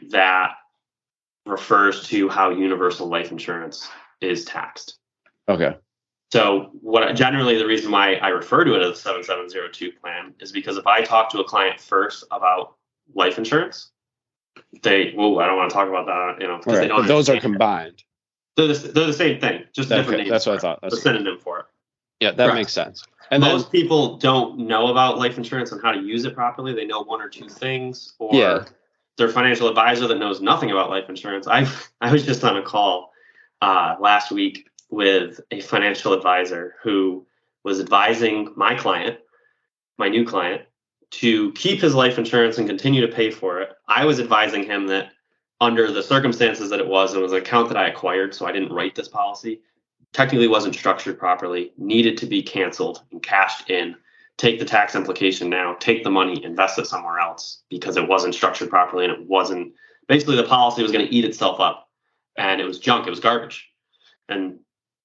that 0.10 0.56
refers 1.46 2.08
to 2.08 2.30
how 2.30 2.50
universal 2.50 3.08
life 3.08 3.32
insurance 3.32 3.88
is 4.22 4.46
taxed. 4.46 4.98
Okay. 5.48 5.76
So 6.34 6.72
what 6.82 7.16
generally 7.16 7.60
the 7.60 7.68
reason 7.68 7.92
why 7.92 8.16
I 8.16 8.30
refer 8.30 8.64
to 8.64 8.74
it 8.74 8.82
as 8.82 8.98
a 8.98 9.00
7702 9.00 9.92
plan 10.00 10.34
is 10.40 10.52
because 10.52 10.78
if 10.78 10.88
I 10.88 11.04
talk 11.04 11.30
to 11.30 11.40
a 11.42 11.44
client 11.44 11.80
first 11.80 12.24
about 12.32 12.74
life 13.14 13.38
insurance, 13.38 13.92
they 14.82 15.14
well 15.16 15.40
I 15.40 15.46
don't 15.46 15.58
want 15.58 15.70
to 15.70 15.76
talk 15.76 15.88
about 15.88 16.08
that, 16.08 16.42
you 16.42 16.48
know, 16.48 16.58
because 16.58 16.74
right. 16.74 16.82
they 16.82 16.88
don't. 16.88 17.02
But 17.02 17.08
those 17.08 17.30
are 17.30 17.40
combined. 17.40 18.04
They're 18.58 18.66
the, 18.66 18.74
they're 18.74 19.06
the 19.06 19.14
same 19.14 19.40
thing, 19.40 19.66
just 19.74 19.92
okay. 19.92 20.02
different 20.02 20.22
names. 20.22 20.32
That's 20.32 20.48
what 20.48 20.56
I 20.56 20.58
thought. 20.58 20.80
That's 20.82 20.96
a 20.96 21.02
synonym 21.02 21.38
for 21.38 21.60
it. 21.60 21.66
Yeah, 22.20 22.32
that 22.32 22.38
Correct. 22.38 22.56
makes 22.56 22.74
sense. 22.74 23.06
And 23.30 23.44
most 23.44 23.72
then, 23.72 23.82
people 23.82 24.18
don't 24.18 24.58
know 24.58 24.88
about 24.88 25.20
life 25.20 25.38
insurance 25.38 25.72
and 25.72 25.84
how 25.84 25.92
to 25.92 26.02
use 26.02 26.26
it 26.26 26.34
properly. 26.34 26.74
They 26.74 26.86
know 26.86 27.04
one 27.04 27.22
or 27.22 27.30
two 27.30 27.48
things, 27.48 28.16
or 28.18 28.34
yeah. 28.34 28.66
their 29.20 29.30
financial 29.30 29.70
advisor 29.70 30.08
that 30.08 30.18
knows 30.18 30.42
nothing 30.42 30.72
about 30.72 30.90
life 30.90 31.10
insurance. 31.10 31.46
I 31.46 31.72
I 32.02 32.12
was 32.12 32.26
just 32.26 32.44
on 32.44 32.58
a 32.58 32.64
call 32.64 33.12
uh, 33.62 33.98
last 34.00 34.32
week 34.32 34.68
with 34.94 35.42
a 35.50 35.60
financial 35.60 36.14
advisor 36.14 36.76
who 36.84 37.26
was 37.64 37.80
advising 37.80 38.54
my 38.56 38.76
client, 38.76 39.18
my 39.98 40.08
new 40.08 40.24
client, 40.24 40.62
to 41.10 41.52
keep 41.54 41.82
his 41.82 41.96
life 41.96 42.20
insurance 42.20 42.60
and 42.60 42.68
continue 42.68 43.02
to 43.02 43.12
pay 43.12 43.32
for 43.32 43.60
it. 43.60 43.70
I 43.88 44.06
was 44.06 44.20
advising 44.20 44.64
him 44.64 44.86
that 44.88 45.12
under 45.60 45.92
the 45.92 46.04
circumstances 46.04 46.70
that 46.70 46.80
it 46.80 46.88
was, 46.88 47.16
it 47.16 47.22
was 47.22 47.32
an 47.32 47.40
account 47.40 47.70
that 47.70 47.78
I 47.78 47.88
acquired, 47.88 48.36
so 48.36 48.46
I 48.46 48.52
didn't 48.52 48.72
write 48.72 48.94
this 48.94 49.08
policy, 49.08 49.62
technically 50.12 50.48
wasn't 50.48 50.76
structured 50.76 51.18
properly, 51.18 51.74
needed 51.78 52.18
to 52.20 52.28
be 52.28 52.44
canceled 52.44 53.02
and 53.12 53.22
cashed 53.22 53.72
in. 53.72 53.96
Take 54.38 54.60
the 54.60 54.66
tax 54.66 54.94
implication 54.94 55.50
now, 55.50 55.76
take 55.80 56.04
the 56.04 56.12
money, 56.12 56.44
invest 56.44 56.78
it 56.78 56.86
somewhere 56.86 57.20
else 57.20 57.64
because 57.70 57.98
it 57.98 58.08
wasn't 58.08 58.36
structured 58.36 58.70
properly 58.70 59.06
and 59.06 59.14
it 59.14 59.28
wasn't 59.28 59.74
basically 60.08 60.36
the 60.36 60.44
policy 60.44 60.84
was 60.84 60.92
going 60.92 61.06
to 61.06 61.14
eat 61.14 61.26
itself 61.26 61.60
up 61.60 61.90
and 62.38 62.62
it 62.62 62.66
was 62.66 62.80
junk, 62.80 63.08
it 63.08 63.12
was 63.12 63.20
garbage. 63.20 63.70
And 64.30 64.60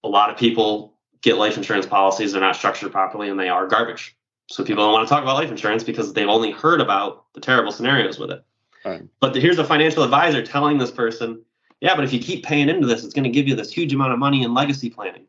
a 0.05 0.09
lot 0.09 0.31
of 0.31 0.37
people 0.37 0.95
get 1.23 1.37
life 1.37 1.57
insurance 1.57 1.87
policies 1.87 2.33
they're 2.33 2.41
not 2.41 2.57
structured 2.57 2.93
properly 2.93 3.29
and 3.29 3.39
they 3.39 3.49
are 3.49 3.67
garbage 3.67 4.17
so 4.49 4.65
people 4.65 4.85
don't 4.85 4.93
want 4.93 5.07
to 5.07 5.13
talk 5.13 5.23
about 5.23 5.35
life 5.35 5.51
insurance 5.51 5.85
because 5.85 6.13
they've 6.13 6.29
only 6.29 6.51
heard 6.51 6.81
about 6.81 7.27
the 7.35 7.41
terrible 7.41 7.73
scenarios 7.73 8.19
with 8.19 8.31
it 8.31 8.45
right. 8.85 9.03
but 9.21 9.35
the, 9.35 9.41
here's 9.41 9.59
a 9.59 9.65
financial 9.65 10.03
advisor 10.03 10.45
telling 10.45 10.79
this 10.79 10.91
person 10.91 11.43
yeah 11.81 11.95
but 11.95 12.05
if 12.05 12.13
you 12.13 12.21
keep 12.21 12.45
paying 12.45 12.69
into 12.69 12.87
this 12.87 13.05
it's 13.05 13.15
going 13.15 13.25
to 13.25 13.31
give 13.31 13.49
you 13.49 13.55
this 13.55 13.73
huge 13.73 13.93
amount 13.93 14.13
of 14.13 14.19
money 14.19 14.43
in 14.43 14.55
legacy 14.55 14.91
planning 14.91 15.27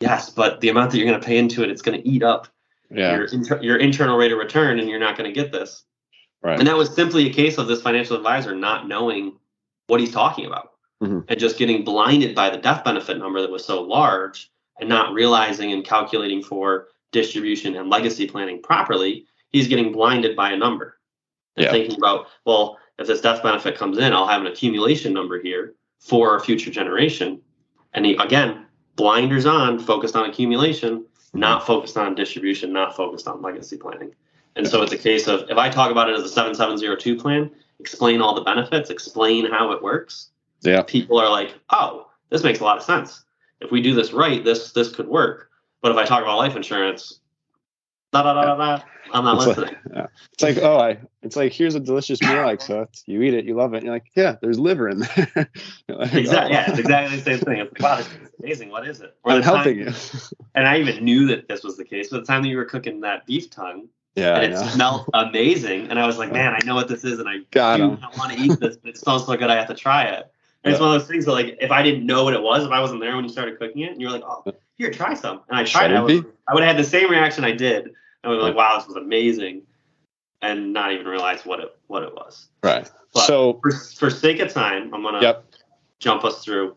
yes 0.00 0.30
but 0.30 0.60
the 0.60 0.68
amount 0.68 0.90
that 0.90 0.98
you're 0.98 1.08
going 1.08 1.20
to 1.20 1.26
pay 1.26 1.38
into 1.38 1.62
it 1.62 1.70
it's 1.70 1.82
going 1.82 2.00
to 2.00 2.08
eat 2.08 2.22
up 2.22 2.48
yeah. 2.90 3.16
your, 3.16 3.24
inter- 3.26 3.62
your 3.62 3.76
internal 3.76 4.16
rate 4.16 4.32
of 4.32 4.38
return 4.38 4.78
and 4.78 4.88
you're 4.88 4.98
not 4.98 5.16
going 5.16 5.28
to 5.28 5.34
get 5.34 5.52
this 5.52 5.84
right. 6.42 6.58
and 6.58 6.66
that 6.66 6.76
was 6.76 6.94
simply 6.94 7.28
a 7.28 7.32
case 7.32 7.58
of 7.58 7.68
this 7.68 7.82
financial 7.82 8.16
advisor 8.16 8.54
not 8.54 8.88
knowing 8.88 9.36
what 9.88 10.00
he's 10.00 10.12
talking 10.12 10.46
about 10.46 10.72
mm-hmm. 11.02 11.20
and 11.28 11.40
just 11.40 11.58
getting 11.58 11.84
blinded 11.84 12.34
by 12.34 12.50
the 12.50 12.58
death 12.58 12.84
benefit 12.84 13.18
number 13.18 13.40
that 13.40 13.50
was 13.50 13.64
so 13.64 13.82
large 13.82 14.50
and 14.80 14.88
not 14.88 15.12
realizing 15.12 15.72
and 15.72 15.84
calculating 15.84 16.42
for 16.42 16.88
distribution 17.12 17.76
and 17.76 17.90
legacy 17.90 18.26
planning 18.26 18.62
properly, 18.62 19.24
he's 19.50 19.68
getting 19.68 19.92
blinded 19.92 20.36
by 20.36 20.52
a 20.52 20.56
number 20.56 20.98
and 21.56 21.64
yeah. 21.64 21.72
thinking 21.72 21.96
about, 21.96 22.26
well, 22.44 22.78
if 22.98 23.06
this 23.06 23.20
death 23.20 23.42
benefit 23.42 23.76
comes 23.76 23.98
in, 23.98 24.12
I'll 24.12 24.26
have 24.26 24.40
an 24.40 24.46
accumulation 24.46 25.12
number 25.12 25.40
here 25.40 25.74
for 26.00 26.36
a 26.36 26.40
future 26.40 26.70
generation. 26.70 27.40
And 27.94 28.04
he, 28.04 28.14
again, 28.16 28.66
blinders 28.96 29.46
on, 29.46 29.78
focused 29.78 30.16
on 30.16 30.28
accumulation, 30.28 31.04
not 31.32 31.66
focused 31.66 31.96
on 31.96 32.14
distribution, 32.14 32.72
not 32.72 32.96
focused 32.96 33.28
on 33.28 33.42
legacy 33.42 33.76
planning. 33.76 34.14
And 34.56 34.66
so 34.66 34.82
it's 34.82 34.92
a 34.92 34.98
case 34.98 35.28
of 35.28 35.48
if 35.48 35.56
I 35.56 35.68
talk 35.68 35.90
about 35.90 36.10
it 36.10 36.16
as 36.16 36.24
a 36.24 36.28
7702 36.28 37.20
plan, 37.20 37.50
explain 37.78 38.20
all 38.20 38.34
the 38.34 38.40
benefits, 38.40 38.90
explain 38.90 39.48
how 39.48 39.70
it 39.72 39.82
works, 39.82 40.30
yeah. 40.62 40.82
people 40.82 41.18
are 41.18 41.30
like, 41.30 41.54
oh, 41.70 42.08
this 42.30 42.42
makes 42.42 42.60
a 42.60 42.64
lot 42.64 42.76
of 42.76 42.82
sense. 42.82 43.24
If 43.60 43.70
we 43.70 43.82
do 43.82 43.94
this 43.94 44.12
right, 44.12 44.44
this 44.44 44.72
this 44.72 44.94
could 44.94 45.08
work. 45.08 45.50
But 45.82 45.92
if 45.92 45.98
I 45.98 46.04
talk 46.04 46.22
about 46.22 46.38
life 46.38 46.56
insurance, 46.56 47.20
da 48.12 48.22
da 48.22 48.34
da 48.34 48.42
da 48.42 48.56
da, 48.56 48.82
I'm 49.12 49.24
not 49.24 49.36
it's 49.36 49.46
listening. 49.46 49.74
Like, 49.84 49.94
yeah. 49.94 50.06
It's 50.32 50.42
like, 50.42 50.58
oh, 50.58 50.78
I. 50.78 50.98
It's 51.22 51.36
like 51.36 51.52
here's 51.52 51.74
a 51.74 51.80
delicious 51.80 52.20
meal 52.22 52.46
I 52.46 52.56
cooked. 52.56 53.02
You 53.06 53.22
eat 53.22 53.34
it, 53.34 53.44
you 53.44 53.54
love 53.54 53.74
it. 53.74 53.78
And 53.78 53.86
you're 53.86 53.94
like, 53.94 54.10
yeah, 54.14 54.36
there's 54.40 54.58
liver 54.58 54.88
in 54.88 55.00
there. 55.00 55.28
like, 55.88 56.14
exactly. 56.14 56.56
Oh. 56.56 56.60
Yeah, 56.60 56.70
it's 56.70 56.78
exactly 56.78 57.16
the 57.16 57.22
same 57.22 57.38
thing. 57.38 57.58
It's 57.58 57.72
like, 57.72 57.82
wow, 57.82 57.96
this 57.96 58.06
is 58.06 58.30
amazing. 58.40 58.70
What 58.70 58.86
is 58.86 59.00
it? 59.00 59.16
Or 59.24 59.32
I'm 59.32 59.42
helping 59.42 59.84
time, 59.84 59.94
you. 59.94 60.20
and 60.54 60.68
I 60.68 60.78
even 60.78 61.04
knew 61.04 61.26
that 61.26 61.48
this 61.48 61.64
was 61.64 61.76
the 61.76 61.84
case. 61.84 62.08
By 62.08 62.18
the 62.18 62.24
time 62.24 62.42
that 62.42 62.48
you 62.48 62.56
were 62.56 62.64
cooking 62.64 63.00
that 63.00 63.26
beef 63.26 63.50
tongue, 63.50 63.88
yeah, 64.14 64.38
and 64.38 64.52
it 64.52 64.58
smelled 64.58 65.08
amazing. 65.14 65.88
And 65.88 65.98
I 65.98 66.06
was 66.06 66.18
like, 66.18 66.32
man, 66.38 66.54
I 66.54 66.64
know 66.64 66.74
what 66.74 66.88
this 66.88 67.04
is, 67.04 67.18
and 67.18 67.28
I 67.28 67.38
Got 67.50 67.78
do 67.78 67.96
not 68.00 68.16
want 68.16 68.32
to 68.32 68.38
eat 68.38 68.60
this, 68.60 68.76
but 68.76 68.90
it 68.90 68.98
smells 68.98 69.26
so 69.26 69.36
good, 69.36 69.50
I 69.50 69.56
have 69.56 69.68
to 69.68 69.74
try 69.74 70.04
it. 70.04 70.30
And 70.68 70.74
it's 70.74 70.80
one 70.80 70.94
of 70.94 71.00
those 71.00 71.08
things 71.08 71.24
that, 71.24 71.32
like, 71.32 71.56
if 71.60 71.70
I 71.70 71.82
didn't 71.82 72.06
know 72.06 72.24
what 72.24 72.34
it 72.34 72.42
was, 72.42 72.64
if 72.64 72.70
I 72.70 72.80
wasn't 72.80 73.00
there 73.00 73.16
when 73.16 73.24
you 73.24 73.30
started 73.30 73.58
cooking 73.58 73.82
it, 73.82 73.92
and 73.92 74.00
you're 74.00 74.10
like, 74.10 74.22
oh, 74.24 74.44
here, 74.76 74.90
try 74.90 75.14
some, 75.14 75.40
and 75.48 75.58
I 75.58 75.64
tried 75.64 75.90
it, 75.90 75.96
I 75.96 76.02
would, 76.02 76.26
I 76.46 76.54
would 76.54 76.62
have 76.62 76.76
had 76.76 76.84
the 76.84 76.88
same 76.88 77.10
reaction 77.10 77.44
I 77.44 77.52
did. 77.52 77.90
I 78.22 78.28
would 78.28 78.36
be 78.36 78.42
like, 78.42 78.54
wow, 78.54 78.78
this 78.78 78.86
was 78.86 78.96
amazing, 78.96 79.62
and 80.42 80.72
not 80.72 80.92
even 80.92 81.06
realize 81.06 81.44
what 81.44 81.60
it 81.60 81.76
what 81.86 82.02
it 82.02 82.14
was. 82.14 82.48
Right. 82.62 82.90
But 83.12 83.26
so, 83.26 83.58
for 83.62 83.72
for 83.72 84.10
sake 84.10 84.40
of 84.40 84.52
time, 84.52 84.92
I'm 84.94 85.02
gonna 85.02 85.22
yep. 85.22 85.44
jump 85.98 86.24
us 86.24 86.44
through. 86.44 86.76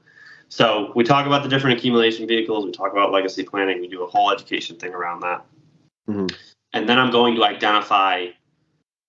So 0.49 0.91
we 0.95 1.03
talk 1.05 1.25
about 1.27 1.43
the 1.43 1.49
different 1.49 1.77
accumulation 1.77 2.27
vehicles. 2.27 2.65
We 2.65 2.71
talk 2.71 2.91
about 2.91 3.11
legacy 3.11 3.43
planning. 3.43 3.79
We 3.79 3.87
do 3.87 4.03
a 4.03 4.07
whole 4.07 4.31
education 4.31 4.75
thing 4.75 4.93
around 4.93 5.21
that. 5.21 5.45
Mm-hmm. 6.09 6.27
And 6.73 6.89
then 6.89 6.99
I'm 6.99 7.11
going 7.11 7.35
to 7.35 7.43
identify 7.45 8.27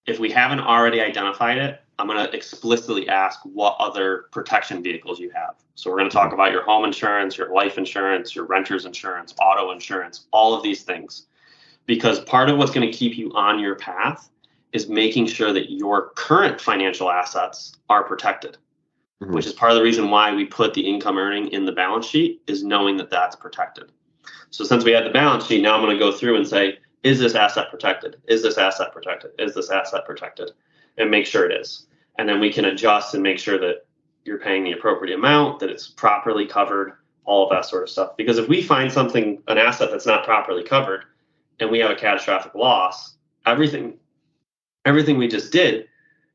if 0.06 0.18
we 0.18 0.30
haven't 0.30 0.60
already 0.60 1.00
identified 1.00 1.58
it, 1.58 1.80
I'm 2.02 2.08
going 2.08 2.18
to 2.18 2.36
explicitly 2.36 3.08
ask 3.08 3.38
what 3.44 3.76
other 3.78 4.24
protection 4.32 4.82
vehicles 4.82 5.20
you 5.20 5.30
have. 5.30 5.54
So 5.76 5.88
we're 5.88 5.98
going 5.98 6.10
to 6.10 6.16
talk 6.16 6.32
about 6.32 6.50
your 6.50 6.64
home 6.64 6.84
insurance, 6.84 7.38
your 7.38 7.54
life 7.54 7.78
insurance, 7.78 8.34
your 8.34 8.44
renter's 8.44 8.86
insurance, 8.86 9.32
auto 9.40 9.70
insurance, 9.70 10.26
all 10.32 10.52
of 10.52 10.64
these 10.64 10.82
things. 10.82 11.28
Because 11.86 12.18
part 12.18 12.50
of 12.50 12.58
what's 12.58 12.72
going 12.72 12.90
to 12.90 12.92
keep 12.92 13.16
you 13.16 13.30
on 13.34 13.60
your 13.60 13.76
path 13.76 14.28
is 14.72 14.88
making 14.88 15.26
sure 15.28 15.52
that 15.52 15.70
your 15.70 16.08
current 16.16 16.60
financial 16.60 17.08
assets 17.08 17.76
are 17.88 18.02
protected. 18.02 18.56
Mm-hmm. 19.22 19.34
Which 19.34 19.46
is 19.46 19.52
part 19.52 19.70
of 19.70 19.78
the 19.78 19.84
reason 19.84 20.10
why 20.10 20.34
we 20.34 20.44
put 20.44 20.74
the 20.74 20.80
income 20.80 21.18
earning 21.18 21.52
in 21.52 21.64
the 21.64 21.70
balance 21.70 22.06
sheet 22.06 22.42
is 22.48 22.64
knowing 22.64 22.96
that 22.96 23.10
that's 23.10 23.36
protected. 23.36 23.92
So 24.50 24.64
since 24.64 24.82
we 24.82 24.90
had 24.90 25.04
the 25.04 25.10
balance 25.10 25.46
sheet, 25.46 25.62
now 25.62 25.76
I'm 25.76 25.82
going 25.82 25.96
to 25.96 26.04
go 26.04 26.10
through 26.10 26.34
and 26.34 26.48
say, 26.48 26.80
is 27.04 27.20
this 27.20 27.36
asset 27.36 27.70
protected? 27.70 28.16
Is 28.26 28.42
this 28.42 28.58
asset 28.58 28.92
protected? 28.92 29.30
Is 29.38 29.54
this 29.54 29.70
asset 29.70 30.04
protected? 30.04 30.50
And 30.98 31.08
make 31.08 31.26
sure 31.26 31.48
it 31.48 31.52
is 31.60 31.86
and 32.18 32.28
then 32.28 32.40
we 32.40 32.52
can 32.52 32.66
adjust 32.66 33.14
and 33.14 33.22
make 33.22 33.38
sure 33.38 33.58
that 33.58 33.86
you're 34.24 34.38
paying 34.38 34.64
the 34.64 34.72
appropriate 34.72 35.14
amount, 35.14 35.60
that 35.60 35.70
it's 35.70 35.88
properly 35.88 36.46
covered, 36.46 36.94
all 37.24 37.44
of 37.44 37.50
that 37.50 37.64
sort 37.64 37.82
of 37.82 37.88
stuff. 37.88 38.16
Because 38.16 38.38
if 38.38 38.48
we 38.48 38.62
find 38.62 38.92
something, 38.92 39.42
an 39.48 39.58
asset 39.58 39.90
that's 39.90 40.06
not 40.06 40.24
properly 40.24 40.62
covered, 40.62 41.04
and 41.60 41.70
we 41.70 41.78
have 41.78 41.90
a 41.90 41.96
catastrophic 41.96 42.54
loss, 42.54 43.16
everything, 43.46 43.98
everything 44.84 45.18
we 45.18 45.28
just 45.28 45.52
did 45.52 45.86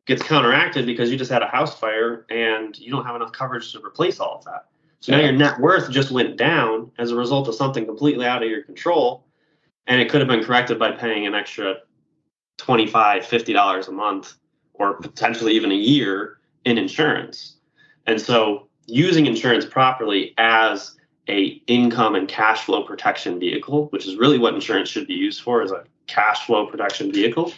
gets 0.05 0.23
counteracted 0.23 0.85
because 0.85 1.11
you 1.11 1.17
just 1.17 1.31
had 1.31 1.43
a 1.43 1.47
house 1.47 1.77
fire 1.77 2.25
and 2.29 2.77
you 2.79 2.89
don't 2.89 3.05
have 3.05 3.15
enough 3.15 3.31
coverage 3.31 3.71
to 3.73 3.81
replace 3.85 4.19
all 4.19 4.37
of 4.37 4.45
that. 4.45 4.67
So 4.99 5.11
now 5.11 5.19
your 5.19 5.33
net 5.33 5.59
worth 5.59 5.91
just 5.91 6.11
went 6.11 6.37
down 6.37 6.91
as 6.97 7.11
a 7.11 7.15
result 7.15 7.47
of 7.47 7.55
something 7.55 7.85
completely 7.85 8.25
out 8.25 8.41
of 8.41 8.49
your 8.49 8.63
control. 8.63 9.25
And 9.85 10.01
it 10.01 10.09
could 10.09 10.21
have 10.21 10.27
been 10.27 10.43
corrected 10.43 10.79
by 10.79 10.91
paying 10.91 11.27
an 11.27 11.35
extra 11.35 11.75
$25, 12.57 12.91
$50 12.91 13.87
a 13.87 13.91
month 13.91 14.33
or 14.79 14.95
potentially 14.95 15.53
even 15.53 15.71
a 15.71 15.75
year 15.75 16.37
in 16.65 16.77
insurance. 16.77 17.57
And 18.05 18.19
so 18.19 18.67
using 18.85 19.25
insurance 19.25 19.65
properly 19.65 20.33
as 20.37 20.95
a 21.29 21.61
income 21.67 22.15
and 22.15 22.27
cash 22.27 22.63
flow 22.63 22.83
protection 22.83 23.39
vehicle, 23.39 23.87
which 23.87 24.07
is 24.07 24.15
really 24.15 24.39
what 24.39 24.53
insurance 24.53 24.89
should 24.89 25.07
be 25.07 25.13
used 25.13 25.41
for 25.41 25.61
as 25.61 25.71
a 25.71 25.83
cash 26.07 26.45
flow 26.45 26.65
protection 26.65 27.11
vehicle, 27.11 27.53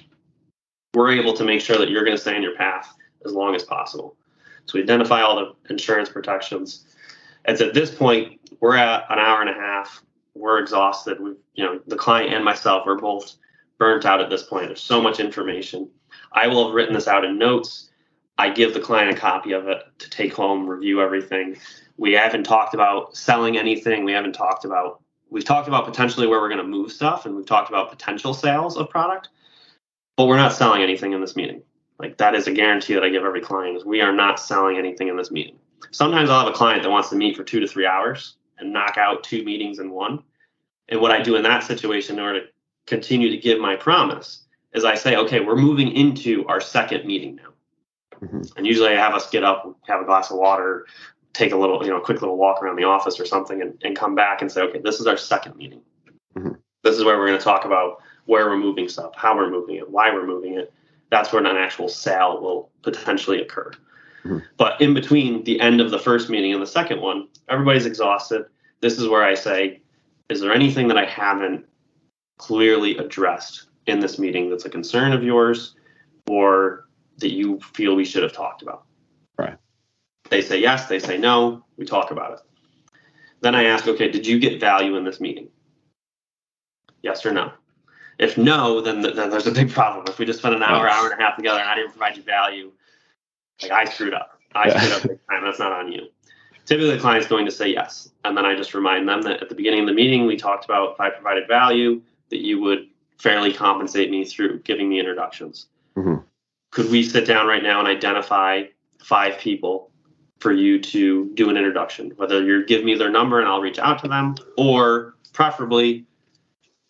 we're 0.94 1.12
able 1.12 1.34
to 1.34 1.44
make 1.44 1.62
sure 1.62 1.78
that 1.78 1.90
you're 1.90 2.04
going 2.04 2.18
to 2.18 2.22
stay 2.22 2.36
on 2.36 2.42
your 2.42 2.56
path 2.56 2.96
as 3.26 3.32
long 3.32 3.54
as 3.54 3.64
possible. 3.64 4.16
So 4.66 4.78
we 4.78 4.84
identify 4.84 5.22
all 5.22 5.36
the 5.36 5.72
insurance 5.72 6.10
protections. 6.10 6.86
It's 7.46 7.62
at 7.62 7.74
this 7.74 7.94
point, 7.94 8.40
we're 8.60 8.76
at 8.76 9.06
an 9.10 9.20
hour 9.20 9.42
and 9.42 9.50
a 9.50 9.54
half. 9.54 10.04
We're 10.36 10.60
exhausted. 10.60 11.20
We, 11.20 11.34
you 11.54 11.64
know, 11.64 11.80
the 11.88 11.96
client 11.96 12.34
and 12.34 12.44
myself 12.44 12.88
are 12.88 12.96
both 12.96 13.36
burnt 13.78 14.06
out 14.06 14.22
at 14.22 14.30
this 14.30 14.44
point. 14.44 14.68
There's 14.68 14.82
so 14.82 15.02
much 15.02 15.20
information. 15.20 15.90
I 16.32 16.48
will 16.48 16.66
have 16.66 16.76
written 16.76 16.94
this 16.94 17.08
out 17.08 17.26
in 17.26 17.38
notes. 17.38 17.90
I 18.38 18.50
give 18.50 18.74
the 18.74 18.80
client 18.80 19.16
a 19.16 19.20
copy 19.20 19.52
of 19.52 19.68
it 19.68 19.84
to 20.00 20.10
take 20.10 20.34
home, 20.34 20.68
review 20.68 21.02
everything. 21.02 21.58
We 21.98 22.14
haven't 22.14 22.44
talked 22.44 22.74
about 22.74 23.16
selling 23.16 23.58
anything. 23.58 24.06
We 24.06 24.14
haven't 24.14 24.34
talked 24.34 24.66
about 24.66 25.02
we've 25.30 25.46
talked 25.46 25.68
about 25.68 25.86
potentially 25.86 26.26
where 26.26 26.40
we're 26.40 26.50
going 26.50 26.62
to 26.62 26.68
move 26.68 26.92
stuff 26.92 27.26
and 27.26 27.36
we've 27.36 27.46
talked 27.46 27.70
about 27.70 27.92
potential 27.92 28.34
sales 28.34 28.78
of 28.78 28.90
product 28.90 29.30
but 30.20 30.26
we're 30.26 30.36
not 30.36 30.52
selling 30.52 30.82
anything 30.82 31.14
in 31.14 31.22
this 31.22 31.38
meeting. 31.38 31.62
Like 31.98 32.18
that 32.18 32.36
is 32.36 32.46
a 32.46 32.52
guarantee 32.52 32.94
that 32.94 33.06
I 33.06 33.10
give 33.10 33.24
every 33.24 33.40
client 33.40 33.78
is 33.78 33.86
we 33.86 34.02
are 34.02 34.12
not 34.12 34.38
selling 34.38 34.78
anything 34.78 35.08
in 35.08 35.16
this 35.16 35.32
meeting. 35.32 35.56
Sometimes 35.92 36.30
I'll 36.30 36.44
have 36.44 36.54
a 36.54 36.58
client 36.58 36.84
that 36.84 36.90
wants 36.90 37.08
to 37.12 37.16
meet 37.16 37.38
for 37.38 37.46
two 37.46 37.62
to 37.62 37.68
three 37.68 37.86
hours 37.86 38.36
and 38.58 38.74
knock 38.74 38.98
out 38.98 39.24
two 39.24 39.46
meetings 39.46 39.80
in 39.80 39.92
one. 39.92 40.22
And 40.90 41.00
what 41.00 41.12
I 41.12 41.22
do 41.22 41.38
in 41.38 41.44
that 41.44 41.64
situation 41.64 42.18
in 42.18 42.22
order 42.22 42.42
to 42.42 42.48
continue 42.86 43.30
to 43.30 43.38
give 43.38 43.62
my 43.62 43.78
promise 43.78 44.44
is 44.74 44.86
I 44.86 44.96
say, 44.96 45.16
okay, 45.16 45.40
we're 45.40 45.56
moving 45.56 45.92
into 45.92 46.46
our 46.48 46.62
second 46.62 47.06
meeting 47.06 47.36
now. 47.36 47.50
Mm-hmm. 48.22 48.42
And 48.58 48.68
usually 48.68 48.90
I 48.90 49.00
have 49.00 49.14
us 49.14 49.30
get 49.30 49.44
up, 49.44 49.78
have 49.88 50.02
a 50.02 50.06
glass 50.06 50.30
of 50.30 50.38
water, 50.38 50.86
take 51.34 51.52
a 51.52 51.58
little, 51.58 51.84
you 51.84 51.90
know, 51.90 51.98
a 51.98 52.02
quick 52.02 52.22
little 52.22 52.38
walk 52.38 52.62
around 52.62 52.76
the 52.76 52.84
office 52.84 53.20
or 53.20 53.26
something 53.26 53.62
and, 53.62 53.80
and 53.84 53.96
come 53.96 54.16
back 54.16 54.42
and 54.42 54.52
say, 54.52 54.62
okay, 54.62 54.80
this 54.80 55.00
is 55.00 55.08
our 55.08 55.18
second 55.18 55.56
meeting. 55.56 55.82
Mm-hmm. 56.36 56.54
This 56.84 56.98
is 56.98 57.04
where 57.04 57.18
we're 57.18 57.28
going 57.28 57.40
to 57.40 57.44
talk 57.44 57.66
about 57.66 58.02
where 58.26 58.48
we're 58.48 58.58
moving 58.58 58.88
stuff, 58.88 59.14
how 59.16 59.36
we're 59.36 59.50
moving 59.50 59.78
it, 59.78 59.90
why 59.90 60.14
we're 60.14 60.28
moving 60.28 60.56
it. 60.56 60.74
That's 61.10 61.34
where 61.34 61.44
an 61.44 61.58
actual 61.58 61.88
sale 61.88 62.42
will 62.42 62.70
potentially 62.84 63.42
occur. 63.42 63.72
Mm-hmm. 64.24 64.40
But 64.58 64.80
in 64.82 64.94
between 64.94 65.44
the 65.46 65.60
end 65.60 65.82
of 65.82 65.92
the 65.92 66.00
first 66.00 66.30
meeting 66.30 66.54
and 66.54 66.62
the 66.62 66.68
second 66.68 67.02
one, 67.02 67.28
everybody's 67.48 67.86
exhausted. 67.86 68.46
This 68.82 69.00
is 69.00 69.08
where 69.08 69.24
I 69.24 69.34
say, 69.34 69.82
is 70.30 70.42
there 70.42 70.54
anything 70.54 70.88
that 70.90 70.98
I 70.98 71.06
haven't 71.06 71.66
clearly 72.38 72.98
addressed 72.98 73.69
in 73.88 74.00
this 74.00 74.20
meeting 74.20 74.50
that's 74.50 74.66
a 74.66 74.70
concern 74.70 75.12
of 75.14 75.24
yours 75.24 75.76
or 76.28 76.86
that 77.18 77.32
you 77.32 77.60
feel 77.74 77.96
we 77.96 78.06
should 78.06 78.24
have 78.24 78.34
talked 78.34 78.62
about? 78.62 78.86
Right. 79.38 79.58
They 80.30 80.42
say 80.42 80.60
yes, 80.60 80.88
they 80.88 81.00
say 81.00 81.18
no, 81.18 81.66
we 81.78 81.86
talk 81.86 82.12
about 82.12 82.34
it. 82.34 82.40
Then 83.42 83.56
I 83.56 83.66
ask, 83.66 83.88
okay, 83.88 84.12
did 84.12 84.28
you 84.28 84.40
get 84.40 84.60
value 84.60 84.96
in 84.96 85.04
this 85.04 85.20
meeting? 85.20 85.50
Yes 87.02 87.26
or 87.26 87.32
no? 87.32 87.52
If 88.20 88.38
no, 88.38 88.82
then, 88.82 89.02
then 89.02 89.30
there's 89.30 89.48
a 89.48 89.52
big 89.52 89.72
problem. 89.72 90.06
If 90.08 90.20
we 90.20 90.26
just 90.26 90.40
spend 90.40 90.54
an 90.54 90.62
hour, 90.62 90.90
hour 90.90 91.10
and 91.10 91.20
a 91.20 91.24
half 91.24 91.38
together 91.38 91.60
and 91.60 91.70
I 91.70 91.76
didn't 91.76 91.92
provide 91.92 92.18
you 92.18 92.24
value, 92.24 92.72
like 93.62 93.72
I 93.72 93.86
screwed 93.86 94.14
up. 94.14 94.40
I 94.54 94.68
yeah. 94.68 94.80
screwed 94.80 94.94
up 94.94 95.02
big 95.04 95.20
time. 95.30 95.44
That's 95.44 95.60
not 95.60 95.72
on 95.72 95.92
you. 95.92 96.08
Typically, 96.66 96.92
the 96.92 97.00
client's 97.00 97.28
going 97.28 97.46
to 97.46 97.52
say 97.52 97.70
yes. 97.70 98.12
And 98.26 98.36
then 98.36 98.46
I 98.46 98.56
just 98.56 98.74
remind 98.74 99.08
them 99.08 99.22
that 99.24 99.42
at 99.42 99.50
the 99.50 99.56
beginning 99.56 99.82
of 99.82 99.88
the 99.88 99.94
meeting, 99.94 100.26
we 100.26 100.36
talked 100.36 100.66
about 100.66 100.94
if 100.94 101.00
I 101.00 101.10
provided 101.10 101.48
value, 101.48 102.02
that 102.30 102.46
you 102.46 102.60
would 102.62 102.90
fairly 103.20 103.54
compensate 103.54 104.10
me 104.10 104.26
through 104.26 104.60
giving 104.62 104.90
me 104.90 105.00
introductions. 105.00 105.68
Mm-hmm. 105.96 106.24
Could 106.72 106.90
we 106.90 107.04
sit 107.04 107.26
down 107.26 107.48
right 107.48 107.64
now 107.64 107.80
and 107.80 107.88
identify 107.88 108.64
five 109.04 109.38
people 109.40 109.92
for 110.40 110.52
you 110.52 110.80
to 110.80 111.30
do 111.34 111.50
an 111.50 111.58
introduction? 111.58 112.12
Whether 112.16 112.44
you 112.44 112.66
give 112.66 112.84
me 112.84 112.96
their 112.96 113.10
number 113.10 113.40
and 113.40 113.48
I'll 113.48 113.62
reach 113.62 113.80
out 113.80 114.00
to 114.04 114.08
them, 114.08 114.36
or 114.58 115.16
preferably 115.34 116.06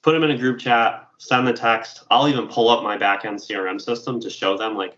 put 0.02 0.14
them 0.14 0.24
in 0.24 0.32
a 0.32 0.38
group 0.38 0.60
chat, 0.60 1.08
send 1.18 1.48
the 1.48 1.54
text. 1.54 2.04
I'll 2.10 2.28
even 2.28 2.48
pull 2.48 2.70
up 2.70 2.84
my 2.84 2.98
backend 2.98 3.36
CRM 3.36 3.82
system 3.82 4.20
to 4.22 4.30
show 4.30 4.58
them 4.58 4.76
like 4.76 4.98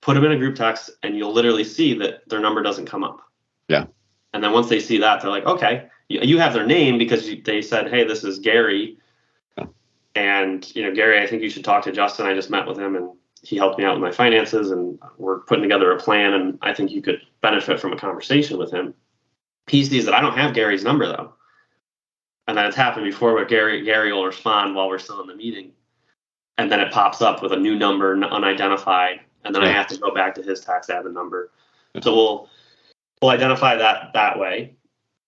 put 0.00 0.14
them 0.14 0.24
in 0.24 0.32
a 0.32 0.38
group 0.38 0.54
text 0.54 0.90
and 1.02 1.16
you'll 1.16 1.32
literally 1.32 1.64
see 1.64 1.94
that 1.98 2.28
their 2.28 2.40
number 2.40 2.62
doesn't 2.62 2.86
come 2.86 3.02
up. 3.02 3.20
Yeah. 3.68 3.86
And 4.32 4.44
then 4.44 4.52
once 4.52 4.68
they 4.68 4.80
see 4.80 4.98
that, 4.98 5.20
they're 5.20 5.30
like, 5.30 5.46
okay, 5.46 5.88
you 6.08 6.38
have 6.38 6.52
their 6.52 6.66
name 6.66 6.98
because 6.98 7.28
they 7.44 7.62
said, 7.62 7.88
hey, 7.90 8.04
this 8.04 8.24
is 8.24 8.38
Gary. 8.38 8.98
And, 10.14 10.74
you 10.74 10.82
know, 10.82 10.94
Gary, 10.94 11.20
I 11.20 11.26
think 11.26 11.42
you 11.42 11.50
should 11.50 11.64
talk 11.64 11.84
to 11.84 11.92
Justin. 11.92 12.26
I 12.26 12.34
just 12.34 12.50
met 12.50 12.66
with 12.66 12.78
him 12.78 12.94
and 12.94 13.10
he 13.42 13.56
helped 13.56 13.78
me 13.78 13.84
out 13.84 13.94
with 13.94 14.02
my 14.02 14.12
finances 14.12 14.70
and 14.70 14.98
we're 15.18 15.40
putting 15.40 15.62
together 15.62 15.90
a 15.92 15.98
plan. 15.98 16.34
And 16.34 16.58
I 16.62 16.72
think 16.72 16.92
you 16.92 17.02
could 17.02 17.20
benefit 17.42 17.80
from 17.80 17.92
a 17.92 17.96
conversation 17.96 18.58
with 18.58 18.72
him. 18.72 18.94
He 19.66 19.84
sees 19.84 20.04
that 20.04 20.14
I 20.14 20.20
don't 20.20 20.36
have 20.36 20.54
Gary's 20.54 20.84
number 20.84 21.06
though 21.06 21.34
and 22.46 22.56
then 22.56 22.66
it's 22.66 22.76
happened 22.76 23.04
before 23.04 23.34
But 23.34 23.48
Gary 23.48 23.82
Gary 23.82 24.12
will 24.12 24.26
respond 24.26 24.74
while 24.74 24.88
we're 24.88 24.98
still 24.98 25.20
in 25.20 25.26
the 25.26 25.34
meeting, 25.34 25.72
and 26.58 26.70
then 26.70 26.80
it 26.80 26.92
pops 26.92 27.22
up 27.22 27.42
with 27.42 27.52
a 27.52 27.56
new 27.56 27.76
number 27.76 28.14
unidentified, 28.22 29.20
and 29.44 29.54
then 29.54 29.62
yeah. 29.62 29.68
I 29.68 29.72
have 29.72 29.86
to 29.88 29.98
go 29.98 30.14
back 30.14 30.34
to 30.36 30.42
his 30.42 30.60
tax 30.60 30.88
admin 30.88 31.12
number. 31.12 31.50
So 32.02 32.14
we'll 32.14 32.50
we'll 33.22 33.30
identify 33.30 33.76
that 33.76 34.12
that 34.14 34.38
way. 34.38 34.74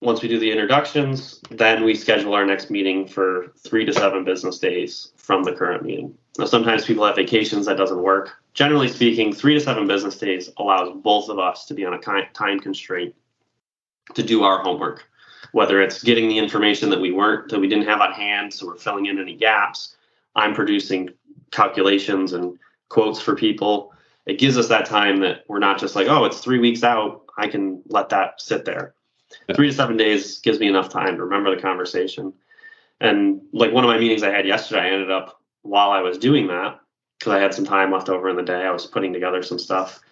Once 0.02 0.22
we 0.22 0.28
do 0.28 0.38
the 0.38 0.50
introductions, 0.50 1.40
then 1.50 1.82
we 1.82 1.94
schedule 1.94 2.34
our 2.34 2.44
next 2.44 2.70
meeting 2.70 3.06
for 3.06 3.52
three 3.58 3.84
to 3.84 3.92
seven 3.92 4.24
business 4.24 4.58
days 4.58 5.12
from 5.16 5.42
the 5.42 5.52
current 5.52 5.82
meeting. 5.82 6.16
Now, 6.38 6.44
sometimes 6.44 6.84
people 6.84 7.04
have 7.06 7.16
vacations 7.16 7.66
that 7.66 7.78
doesn't 7.78 8.02
work. 8.02 8.32
Generally 8.52 8.88
speaking, 8.88 9.32
three 9.32 9.54
to 9.54 9.60
seven 9.60 9.86
business 9.86 10.18
days 10.18 10.50
allows 10.58 10.94
both 11.02 11.28
of 11.30 11.38
us 11.38 11.64
to 11.66 11.74
be 11.74 11.84
on 11.84 11.94
a 11.94 11.98
time 11.98 12.60
constraint 12.60 13.14
to 14.14 14.22
do 14.22 14.44
our 14.44 14.62
homework 14.62 15.08
whether 15.52 15.80
it's 15.80 16.02
getting 16.02 16.28
the 16.28 16.38
information 16.38 16.90
that 16.90 17.00
we 17.00 17.12
weren't 17.12 17.48
that 17.48 17.60
we 17.60 17.68
didn't 17.68 17.86
have 17.86 18.00
on 18.00 18.12
hand 18.12 18.52
so 18.52 18.66
we're 18.66 18.76
filling 18.76 19.06
in 19.06 19.18
any 19.18 19.34
gaps 19.34 19.96
i'm 20.34 20.54
producing 20.54 21.08
calculations 21.50 22.32
and 22.32 22.58
quotes 22.88 23.20
for 23.20 23.34
people 23.34 23.92
it 24.26 24.38
gives 24.38 24.58
us 24.58 24.68
that 24.68 24.86
time 24.86 25.20
that 25.20 25.44
we're 25.48 25.58
not 25.58 25.78
just 25.78 25.96
like 25.96 26.08
oh 26.08 26.24
it's 26.24 26.38
three 26.38 26.58
weeks 26.58 26.82
out 26.82 27.24
i 27.38 27.46
can 27.46 27.82
let 27.88 28.08
that 28.08 28.40
sit 28.40 28.64
there. 28.64 28.94
Three 29.54 29.68
to 29.68 29.72
seven 29.72 29.96
days 29.96 30.38
gives 30.38 30.58
me 30.58 30.68
enough 30.68 30.88
time 30.88 31.16
to 31.16 31.24
remember 31.24 31.54
the 31.54 31.62
conversation 31.62 32.32
and 33.00 33.40
like 33.52 33.72
one 33.72 33.84
of 33.84 33.88
my 33.88 33.98
meetings 33.98 34.22
i 34.22 34.30
had 34.30 34.46
yesterday 34.46 34.80
i 34.80 34.90
ended 34.90 35.10
up 35.10 35.40
while 35.62 35.90
i 35.90 36.00
was 36.00 36.18
doing 36.18 36.46
that 36.46 36.80
because 37.18 37.32
i 37.32 37.38
had 37.38 37.54
some 37.54 37.64
time 37.64 37.92
left 37.92 38.08
over 38.08 38.28
in 38.28 38.36
the 38.36 38.42
day 38.42 38.64
i 38.64 38.70
was 38.70 38.86
putting 38.86 39.12
together 39.12 39.42
some 39.42 39.58
stuff 39.58 40.02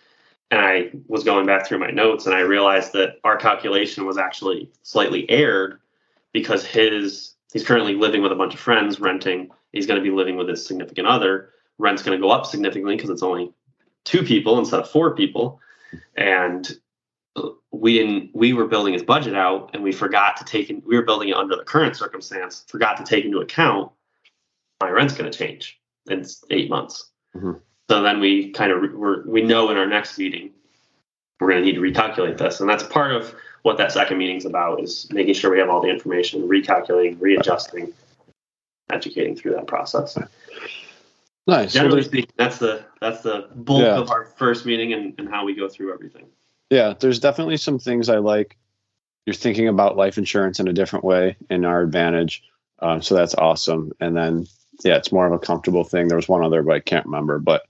and 0.50 0.60
I 0.60 0.90
was 1.08 1.24
going 1.24 1.46
back 1.46 1.66
through 1.66 1.78
my 1.78 1.90
notes 1.90 2.26
and 2.26 2.34
I 2.34 2.40
realized 2.40 2.92
that 2.92 3.16
our 3.24 3.36
calculation 3.36 4.06
was 4.06 4.18
actually 4.18 4.70
slightly 4.82 5.28
erred 5.30 5.80
because 6.32 6.64
his 6.64 7.34
he's 7.52 7.64
currently 7.64 7.94
living 7.94 8.22
with 8.22 8.32
a 8.32 8.36
bunch 8.36 8.54
of 8.54 8.60
friends 8.60 9.00
renting. 9.00 9.50
He's 9.72 9.86
going 9.86 9.98
to 9.98 10.02
be 10.02 10.14
living 10.14 10.36
with 10.36 10.48
his 10.48 10.64
significant 10.64 11.06
other. 11.06 11.50
Rent's 11.78 12.02
going 12.02 12.16
to 12.16 12.22
go 12.22 12.30
up 12.30 12.46
significantly 12.46 12.96
because 12.96 13.10
it's 13.10 13.22
only 13.22 13.52
two 14.04 14.22
people 14.22 14.58
instead 14.58 14.80
of 14.80 14.90
four 14.90 15.14
people. 15.14 15.60
And 16.16 16.68
we 17.72 17.98
didn't 17.98 18.30
we 18.34 18.52
were 18.52 18.66
building 18.66 18.92
his 18.92 19.02
budget 19.02 19.34
out 19.34 19.70
and 19.74 19.82
we 19.82 19.92
forgot 19.92 20.36
to 20.36 20.44
take 20.44 20.70
in 20.70 20.82
we 20.86 20.96
were 20.96 21.02
building 21.02 21.28
it 21.28 21.36
under 21.36 21.56
the 21.56 21.64
current 21.64 21.96
circumstance, 21.96 22.64
forgot 22.68 22.96
to 22.96 23.04
take 23.04 23.24
into 23.24 23.40
account 23.40 23.90
my 24.80 24.90
rent's 24.90 25.14
going 25.14 25.30
to 25.30 25.36
change 25.36 25.80
in 26.08 26.24
eight 26.50 26.68
months. 26.68 27.10
Mm-hmm. 27.34 27.52
So 27.90 28.02
then 28.02 28.20
we 28.20 28.50
kind 28.50 28.72
of 28.72 28.92
we're, 28.92 29.26
we 29.26 29.42
know 29.42 29.70
in 29.70 29.76
our 29.76 29.86
next 29.86 30.18
meeting 30.18 30.50
we're 31.40 31.50
going 31.50 31.62
to 31.62 31.66
need 31.66 31.74
to 31.74 31.80
recalculate 31.80 32.38
this, 32.38 32.60
and 32.60 32.68
that's 32.68 32.84
part 32.84 33.12
of 33.12 33.34
what 33.62 33.76
that 33.78 33.92
second 33.92 34.18
meeting 34.18 34.36
is 34.36 34.44
about: 34.44 34.80
is 34.80 35.08
making 35.10 35.34
sure 35.34 35.50
we 35.50 35.58
have 35.58 35.68
all 35.68 35.82
the 35.82 35.88
information, 35.88 36.48
recalculating, 36.48 37.20
readjusting, 37.20 37.92
educating 38.92 39.36
through 39.36 39.52
that 39.52 39.66
process. 39.66 40.16
Nice. 41.46 41.72
Generally 41.72 41.96
well, 41.96 42.04
speaking, 42.04 42.32
that's 42.36 42.58
the 42.58 42.84
that's 43.00 43.22
the 43.22 43.48
bulk 43.54 43.82
yeah. 43.82 43.96
of 43.96 44.10
our 44.10 44.24
first 44.24 44.64
meeting 44.64 44.92
and, 44.94 45.14
and 45.18 45.28
how 45.28 45.44
we 45.44 45.54
go 45.54 45.68
through 45.68 45.92
everything. 45.92 46.26
Yeah, 46.74 46.94
there's 46.98 47.20
definitely 47.20 47.56
some 47.58 47.78
things 47.78 48.08
I 48.08 48.18
like. 48.18 48.56
You're 49.26 49.34
thinking 49.34 49.68
about 49.68 49.96
life 49.96 50.18
insurance 50.18 50.58
in 50.58 50.66
a 50.66 50.72
different 50.72 51.04
way 51.04 51.36
in 51.48 51.64
our 51.64 51.80
advantage. 51.80 52.42
Um, 52.80 53.00
so 53.00 53.14
that's 53.14 53.36
awesome. 53.36 53.92
And 54.00 54.16
then, 54.16 54.48
yeah, 54.82 54.96
it's 54.96 55.12
more 55.12 55.24
of 55.24 55.32
a 55.32 55.38
comfortable 55.38 55.84
thing. 55.84 56.08
There 56.08 56.16
was 56.16 56.28
one 56.28 56.42
other, 56.42 56.64
but 56.64 56.74
I 56.74 56.80
can't 56.80 57.06
remember. 57.06 57.38
But 57.38 57.62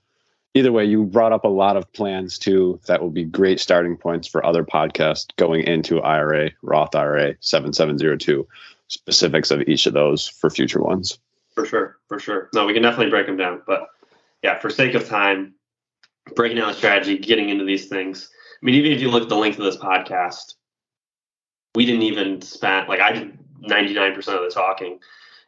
either 0.55 0.73
way, 0.73 0.87
you 0.87 1.05
brought 1.05 1.35
up 1.35 1.45
a 1.45 1.49
lot 1.49 1.77
of 1.77 1.93
plans 1.93 2.39
too 2.39 2.81
that 2.87 3.03
will 3.03 3.11
be 3.11 3.25
great 3.25 3.61
starting 3.61 3.99
points 3.99 4.27
for 4.27 4.43
other 4.43 4.65
podcasts 4.65 5.27
going 5.37 5.65
into 5.65 6.01
IRA, 6.01 6.53
Roth 6.63 6.95
IRA, 6.95 7.35
7702, 7.41 8.49
specifics 8.89 9.51
of 9.51 9.61
each 9.69 9.85
of 9.85 9.93
those 9.93 10.27
for 10.27 10.49
future 10.49 10.81
ones. 10.81 11.19
For 11.55 11.67
sure, 11.67 11.99
for 12.09 12.19
sure. 12.19 12.49
No, 12.55 12.65
we 12.65 12.73
can 12.73 12.83
definitely 12.83 13.11
break 13.11 13.27
them 13.27 13.37
down. 13.37 13.61
But 13.67 13.87
yeah, 14.43 14.59
for 14.61 14.71
sake 14.71 14.95
of 14.95 15.07
time, 15.07 15.57
breaking 16.35 16.57
down 16.57 16.69
the 16.69 16.75
strategy, 16.75 17.19
getting 17.19 17.51
into 17.51 17.67
these 17.67 17.87
things. 17.89 18.31
I 18.65 18.67
mean, 18.67 18.77
even 18.77 18.93
if 18.93 19.03
you 19.03 19.11
look 19.11 19.23
at 19.23 19.29
the 19.29 19.37
length 19.37 19.59
of 19.59 19.65
this 19.67 19.77
podcast, 19.77 20.55
we 21.75 21.85
didn't 21.85 22.01
even 22.03 22.41
spend 22.41 22.89
like 22.89 22.99
I 23.01 23.13
did 23.13 23.39
99% 23.63 24.17
of 24.17 24.25
the 24.25 24.51
talking, 24.51 24.99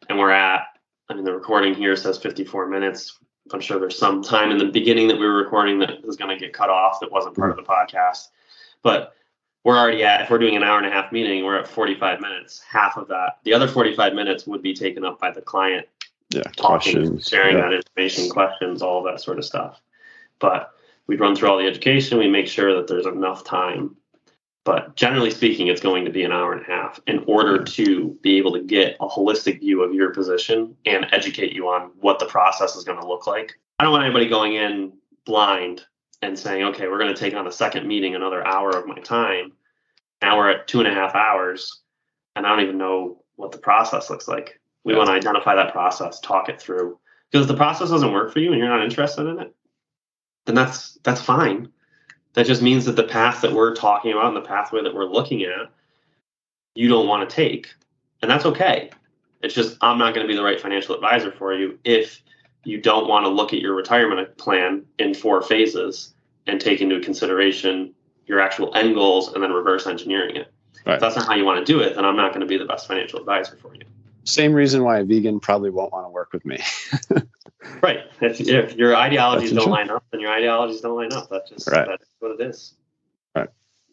and 0.07 0.19
we're 0.19 0.29
at. 0.29 0.67
I 1.09 1.15
mean, 1.15 1.23
the 1.23 1.33
recording 1.33 1.73
here 1.73 1.95
says 1.95 2.19
54 2.19 2.67
minutes. 2.67 3.17
I'm 3.51 3.59
sure 3.61 3.79
there's 3.79 3.97
some 3.97 4.21
time 4.21 4.51
in 4.51 4.57
the 4.59 4.65
beginning 4.65 5.07
that 5.07 5.15
we 5.17 5.25
were 5.25 5.33
recording 5.37 5.79
that 5.79 6.05
was 6.05 6.15
going 6.15 6.37
to 6.37 6.39
get 6.39 6.53
cut 6.53 6.69
off 6.69 6.99
that 6.99 7.11
wasn't 7.11 7.35
part 7.35 7.49
of 7.49 7.55
the 7.55 7.63
podcast, 7.63 8.27
but 8.83 9.15
we're 9.63 9.77
already 9.77 10.03
at. 10.03 10.21
If 10.21 10.29
we're 10.29 10.37
doing 10.37 10.55
an 10.55 10.63
hour 10.63 10.77
and 10.77 10.85
a 10.85 10.91
half 10.91 11.11
meeting, 11.11 11.43
we're 11.43 11.57
at 11.57 11.67
45 11.67 12.19
minutes. 12.21 12.61
Half 12.69 12.97
of 12.97 13.07
that, 13.07 13.39
the 13.45 13.53
other 13.53 13.67
45 13.67 14.13
minutes 14.13 14.45
would 14.45 14.61
be 14.61 14.73
taken 14.75 15.03
up 15.05 15.19
by 15.19 15.31
the 15.31 15.41
client 15.41 15.87
Yeah. 16.29 16.41
talking, 16.55 16.93
Questions. 16.93 17.27
sharing 17.29 17.57
Yeah. 17.57 17.63
that 17.69 17.73
information, 17.73 18.29
questions, 18.29 18.81
all 18.83 19.01
that 19.03 19.21
sort 19.21 19.39
of 19.39 19.45
stuff. 19.45 19.81
But 20.39 20.73
we 21.07 21.15
run 21.15 21.35
through 21.35 21.49
all 21.49 21.57
the 21.57 21.67
education. 21.67 22.17
We 22.17 22.27
make 22.27 22.47
sure 22.47 22.75
that 22.75 22.87
there's 22.87 23.05
enough 23.05 23.43
time. 23.43 23.95
But 24.65 24.97
generally 24.97 25.31
speaking, 25.31 25.67
it's 25.67 25.79
going 25.79 26.03
to 26.03 26.11
be 26.11 26.23
an 26.23 26.33
hour 26.33 26.51
and 26.51 26.61
a 26.61 26.65
half 26.65 26.99
in 27.07 27.23
order 27.25 27.63
to 27.63 28.17
be 28.21 28.37
able 28.37 28.51
to 28.51 28.61
get 28.61 28.97
a 28.99 29.07
holistic 29.07 29.61
view 29.61 29.81
of 29.81 29.93
your 29.93 30.11
position 30.11 30.75
and 30.85 31.07
educate 31.13 31.53
you 31.53 31.69
on 31.69 31.91
what 32.01 32.19
the 32.19 32.25
process 32.25 32.75
is 32.75 32.83
going 32.83 32.99
to 32.99 33.07
look 33.07 33.25
like. 33.27 33.53
I 33.79 33.83
don't 33.83 33.93
want 33.93 34.03
anybody 34.03 34.27
going 34.27 34.55
in 34.55 34.91
blind 35.25 35.85
and 36.21 36.37
saying, 36.37 36.63
okay, 36.65 36.89
we're 36.89 36.97
going 36.97 37.13
to 37.13 37.19
take 37.19 37.33
on 37.33 37.47
a 37.47 37.51
second 37.51 37.87
meeting, 37.87 38.15
another 38.15 38.45
hour 38.45 38.71
of 38.71 38.87
my 38.87 38.99
time. 38.99 39.53
Now 40.21 40.37
we're 40.37 40.49
at 40.49 40.67
two 40.67 40.79
and 40.79 40.87
a 40.87 40.93
half 40.93 41.15
hours, 41.15 41.81
and 42.35 42.45
I 42.45 42.49
don't 42.49 42.65
even 42.65 42.77
know 42.77 43.23
what 43.35 43.53
the 43.53 43.59
process 43.59 44.09
looks 44.09 44.27
like. 44.27 44.59
We 44.83 44.93
Yeah. 44.93 44.97
want 44.97 45.09
to 45.09 45.13
identify 45.13 45.55
that 45.55 45.71
process, 45.71 46.19
talk 46.19 46.49
it 46.49 46.59
through. 46.59 46.99
Because 47.31 47.45
if 47.45 47.51
the 47.51 47.57
process 47.57 47.89
doesn't 47.89 48.11
work 48.11 48.33
for 48.33 48.39
you 48.39 48.51
and 48.51 48.59
you're 48.59 48.67
not 48.67 48.83
interested 48.83 49.27
in 49.27 49.39
it, 49.39 49.53
then 50.47 50.55
that's 50.55 50.97
that's 51.03 51.21
fine. 51.21 51.69
That 52.33 52.45
just 52.45 52.61
means 52.61 52.85
that 52.85 52.95
the 52.95 53.03
path 53.03 53.41
that 53.41 53.53
we're 53.53 53.75
talking 53.75 54.13
about 54.13 54.27
and 54.27 54.35
the 54.35 54.47
pathway 54.47 54.81
that 54.81 54.93
we're 54.93 55.05
looking 55.05 55.43
at, 55.43 55.69
you 56.73 56.87
don't 56.87 57.07
want 57.07 57.29
to 57.29 57.35
take. 57.35 57.73
And 58.21 58.31
that's 58.31 58.45
okay. 58.45 58.89
It's 59.43 59.53
just 59.53 59.77
I'm 59.81 59.97
not 59.97 60.15
going 60.15 60.25
to 60.25 60.31
be 60.31 60.35
the 60.35 60.43
right 60.43 60.59
financial 60.59 60.95
advisor 60.95 61.31
for 61.31 61.53
you 61.53 61.77
if 61.83 62.23
you 62.63 62.79
don't 62.79 63.07
want 63.07 63.25
to 63.25 63.29
look 63.29 63.53
at 63.53 63.59
your 63.59 63.75
retirement 63.75 64.37
plan 64.37 64.85
in 64.97 65.13
four 65.13 65.41
phases 65.41 66.13
and 66.47 66.59
take 66.59 66.81
into 66.81 66.99
consideration 67.01 67.93
your 68.25 68.39
actual 68.39 68.73
end 68.75 68.95
goals 68.95 69.33
and 69.33 69.43
then 69.43 69.51
reverse 69.51 69.85
engineering 69.85 70.37
it. 70.37 70.51
Right. 70.85 70.95
If 70.95 71.01
that's 71.01 71.15
not 71.15 71.27
how 71.27 71.35
you 71.35 71.45
want 71.45 71.65
to 71.65 71.71
do 71.71 71.81
it, 71.81 71.95
then 71.95 72.05
I'm 72.05 72.15
not 72.15 72.31
going 72.31 72.41
to 72.41 72.47
be 72.47 72.57
the 72.57 72.65
best 72.65 72.87
financial 72.87 73.19
advisor 73.19 73.57
for 73.57 73.75
you. 73.75 73.81
Same 74.23 74.53
reason 74.53 74.83
why 74.83 74.99
a 74.99 75.03
vegan 75.03 75.39
probably 75.39 75.69
won't 75.69 75.91
want 75.91 76.05
to 76.05 76.09
work 76.09 76.33
with 76.33 76.45
me. 76.45 76.59
If, 78.21 78.39
if 78.41 78.75
your 78.75 78.95
ideologies 78.95 79.51
don't 79.51 79.69
line 79.69 79.89
up, 79.89 80.03
then 80.11 80.21
your 80.21 80.31
ideologies 80.31 80.81
don't 80.81 80.95
line 80.95 81.13
up. 81.13 81.29
That's 81.29 81.49
just 81.49 81.67
Right. 81.69 81.87
that's 81.87 82.05
what 82.19 82.31
it 82.39 82.41
is. 82.41 82.73
Right. 83.35 83.49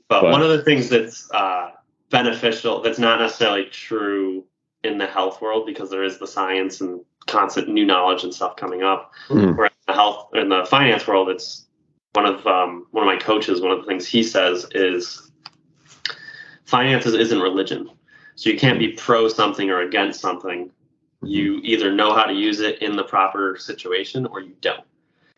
But, 0.09 0.23
But- 0.23 0.33
one 0.33 0.43
of 0.43 0.49
the 0.49 0.63
things 0.63 0.89
that's 0.89 1.31
uh, 1.33 1.71
beneficial, 2.11 2.81
that's 2.83 2.99
not 2.99 3.21
necessarily 3.21 3.67
true 3.67 4.45
in 4.83 4.99
the 4.99 5.07
health 5.07 5.41
world, 5.41 5.67
because 5.67 5.91
there 5.91 6.05
is 6.05 6.19
the 6.19 6.27
science 6.27 6.81
and 6.81 7.01
constant 7.27 7.69
new 7.69 7.87
knowledge 7.87 8.23
and 8.23 8.35
stuff 8.35 8.57
coming 8.57 8.83
up. 8.83 9.13
Whereas 9.29 9.73
in 9.73 9.85
the 9.89 9.93
health 9.95 10.29
in 10.35 10.49
the 10.51 10.65
finance 10.67 11.07
world, 11.07 11.31
it's 11.31 11.67
one 12.13 12.27
of 12.27 12.47
um, 12.47 12.87
one 12.93 13.03
of 13.03 13.07
my 13.07 13.17
coaches. 13.17 13.61
One 13.61 13.73
of 13.73 13.81
the 13.81 13.87
things 13.87 14.07
he 14.07 14.23
says 14.23 14.67
is 14.73 15.31
finances 16.65 17.15
isn't 17.15 17.41
religion. 17.41 17.91
So 18.37 18.51
you 18.51 18.59
can't 18.59 18.79
be 18.79 18.89
pro 18.89 19.29
something 19.29 19.71
or 19.71 19.81
against 19.81 20.21
something. 20.21 20.71
You 21.27 21.61
either 21.63 21.93
know 21.93 22.15
how 22.15 22.25
to 22.25 22.33
use 22.33 22.61
it 22.61 22.81
in 22.83 22.97
the 22.97 23.05
proper 23.05 23.57
situation 23.57 24.27
or 24.27 24.41
you 24.41 24.55
don't. 24.61 24.85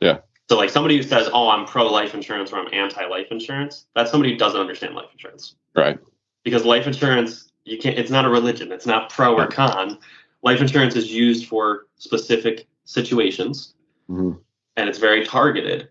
Yeah. 0.01 0.18
So 0.49 0.57
like 0.57 0.70
somebody 0.70 0.96
who 0.96 1.03
says, 1.03 1.29
"Oh, 1.33 1.49
I'm 1.49 1.66
pro 1.66 1.87
life 1.87 2.14
insurance" 2.14 2.53
or 2.53 2.59
"I'm 2.59 2.72
anti 2.72 3.05
life 3.07 3.29
insurance," 3.31 3.87
that's 3.94 4.11
somebody 4.11 4.33
who 4.33 4.38
doesn't 4.38 4.61
understand 4.61 4.94
life 4.94 5.09
insurance 5.12 5.57
Right. 5.75 5.99
because 6.44 6.64
life 6.64 6.87
insurance 6.87 7.51
you 7.64 7.79
can't 7.79 7.99
it's 7.99 8.11
not 8.11 8.25
a 8.25 8.29
religion 8.29 8.70
it's 8.70 8.87
not 8.87 9.11
pro 9.11 9.35
or 9.37 9.49
con 9.49 9.99
life 10.42 10.61
insurance 10.61 10.94
is 10.94 11.12
used 11.12 11.46
for 11.46 11.87
specific 11.96 12.66
situations 12.85 13.75
Mhm. 14.09 14.38
and 14.77 14.88
it's 14.88 14.99
very 15.01 15.25
targeted 15.25 15.88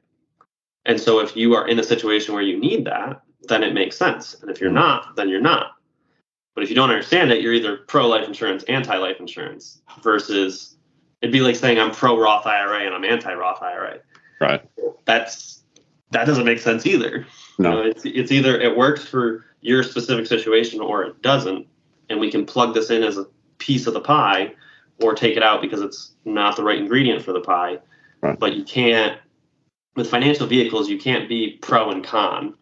and 0.86 0.98
so 1.00 1.20
if 1.20 1.36
you 1.36 1.54
are 1.54 1.68
in 1.68 1.78
a 1.80 1.84
situation 1.84 2.34
where 2.34 2.44
you 2.44 2.58
need 2.58 2.86
that 2.86 3.22
then 3.50 3.62
it 3.62 3.74
makes 3.74 3.98
sense 3.98 4.36
and 4.42 4.50
if 4.50 4.62
you're 4.62 4.72
not 4.72 5.18
then 5.18 5.28
you're 5.28 5.42
not 5.42 5.75
but 6.56 6.64
if 6.64 6.70
you 6.70 6.76
don't 6.76 6.90
understand 6.90 7.32
it 7.32 7.42
you're 7.42 7.54
either 7.54 7.78
pro 7.78 8.08
life 8.08 8.28
insurance 8.28 8.64
anti 8.64 8.98
life 8.98 9.18
insurance 9.20 9.82
versus 10.02 10.76
it'd 11.22 11.32
be 11.34 11.42
like 11.42 11.56
saying 11.56 11.80
i'm 11.80 11.92
pro 11.92 12.20
roth 12.20 12.46
ira 12.48 12.80
and 12.80 12.96
i'm 12.96 13.04
anti 13.06 13.34
roth 13.34 13.62
ira 13.62 14.00
Right. 14.42 14.62
that's 15.06 15.64
that 16.12 16.26
doesn't 16.26 16.46
make 16.46 16.60
sense 16.60 16.86
either 16.86 17.26
No. 17.58 17.70
you 17.70 17.76
know, 17.76 17.90
it's 17.90 18.06
it's 18.06 18.32
either 18.32 18.60
it 18.60 18.76
works 18.76 19.06
for 19.06 19.46
your 19.62 19.82
specific 19.82 20.28
situation 20.28 20.80
or 20.80 21.04
it 21.06 21.22
doesn't, 21.24 21.66
and 22.10 22.20
we 22.20 22.30
can 22.30 22.46
plug 22.46 22.76
this 22.76 22.92
in 22.92 23.02
as 23.02 23.18
a 23.18 23.26
piece 23.58 23.88
of 23.88 23.96
the 23.96 24.00
pie, 24.00 24.54
or 25.02 25.16
take 25.16 25.36
it 25.36 25.42
out 25.42 25.60
because 25.60 25.82
it's 25.82 26.14
not 26.24 26.56
the 26.56 26.64
right 26.64 26.78
ingredient 26.78 27.24
for 27.24 27.34
the 27.34 27.40
pie. 27.42 27.80
Right. 28.22 28.38
But 28.38 28.54
you 28.56 28.64
can't 28.64 29.18
with 29.96 30.08
financial 30.08 30.46
vehicles, 30.46 30.88
you 30.88 31.00
can't 31.00 31.28
be 31.28 31.58
pro 31.64 31.90
and 31.90 32.04
con. 32.04 32.54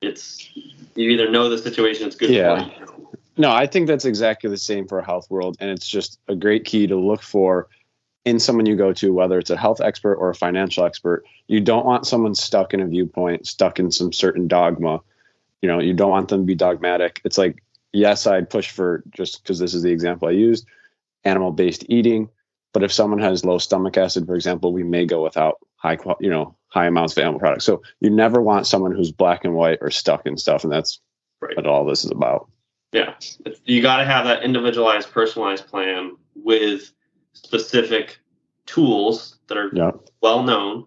It's 0.00 0.50
you 0.94 1.10
either 1.10 1.30
know 1.30 1.48
the 1.48 1.58
situation 1.58 2.06
it's 2.06 2.16
good 2.16 2.30
Yeah. 2.30 2.64
for 2.64 2.82
you. 2.82 3.16
No, 3.36 3.50
I 3.50 3.66
think 3.66 3.86
that's 3.86 4.04
exactly 4.04 4.50
the 4.50 4.56
same 4.56 4.86
for 4.86 4.98
a 4.98 5.04
health 5.04 5.30
world. 5.30 5.56
And 5.60 5.70
it's 5.70 5.88
just 5.88 6.18
a 6.28 6.34
great 6.34 6.64
key 6.64 6.86
to 6.86 6.96
look 6.96 7.22
for 7.22 7.68
in 8.24 8.38
someone 8.38 8.66
you 8.66 8.76
go 8.76 8.92
to, 8.92 9.12
whether 9.12 9.38
it's 9.38 9.50
a 9.50 9.56
health 9.56 9.80
expert 9.80 10.16
or 10.16 10.30
a 10.30 10.34
financial 10.34 10.84
expert. 10.84 11.24
You 11.48 11.60
don't 11.60 11.86
want 11.86 12.06
someone 12.06 12.34
stuck 12.34 12.74
in 12.74 12.80
a 12.80 12.86
viewpoint, 12.86 13.46
stuck 13.46 13.78
in 13.78 13.90
some 13.90 14.12
certain 14.12 14.46
dogma. 14.46 15.00
You 15.62 15.68
know, 15.68 15.80
you 15.80 15.94
don't 15.94 16.10
want 16.10 16.28
them 16.28 16.40
to 16.40 16.46
be 16.46 16.54
dogmatic. 16.54 17.20
It's 17.24 17.38
like, 17.38 17.62
yes, 17.92 18.26
I'd 18.26 18.50
push 18.50 18.70
for 18.70 19.02
just 19.10 19.42
because 19.42 19.58
this 19.58 19.74
is 19.74 19.82
the 19.82 19.90
example 19.90 20.28
I 20.28 20.32
used, 20.32 20.66
animal 21.24 21.52
based 21.52 21.84
eating. 21.88 22.28
But 22.72 22.82
if 22.82 22.92
someone 22.92 23.20
has 23.20 23.44
low 23.44 23.58
stomach 23.58 23.96
acid, 23.96 24.26
for 24.26 24.34
example, 24.34 24.72
we 24.72 24.82
may 24.82 25.06
go 25.06 25.22
without 25.22 25.58
high, 25.76 25.96
qual- 25.96 26.18
you 26.20 26.30
know, 26.30 26.56
high 26.70 26.86
amounts 26.86 27.12
of 27.16 27.18
animal 27.22 27.38
products. 27.40 27.64
So 27.64 27.82
you 28.00 28.10
never 28.10 28.40
want 28.40 28.66
someone 28.66 28.92
who's 28.92 29.12
black 29.12 29.44
and 29.44 29.54
white 29.54 29.78
or 29.80 29.90
stuck 29.90 30.26
in 30.26 30.36
stuff, 30.36 30.64
and 30.64 30.72
that's 30.72 31.00
Right. 31.40 31.56
what 31.56 31.66
all 31.66 31.84
this 31.84 32.04
is 32.04 32.10
about. 32.10 32.48
Yeah, 32.92 33.14
It's- 33.44 33.60
you 33.64 33.82
got 33.82 33.98
to 33.98 34.04
have 34.04 34.24
that 34.26 34.42
individualized, 34.42 35.10
personalized 35.12 35.66
plan 35.68 36.16
with 36.34 36.92
specific 37.32 38.18
tools 38.66 39.38
that 39.46 39.56
are 39.56 39.70
Yeah. 39.72 39.92
well 40.20 40.42
known 40.42 40.84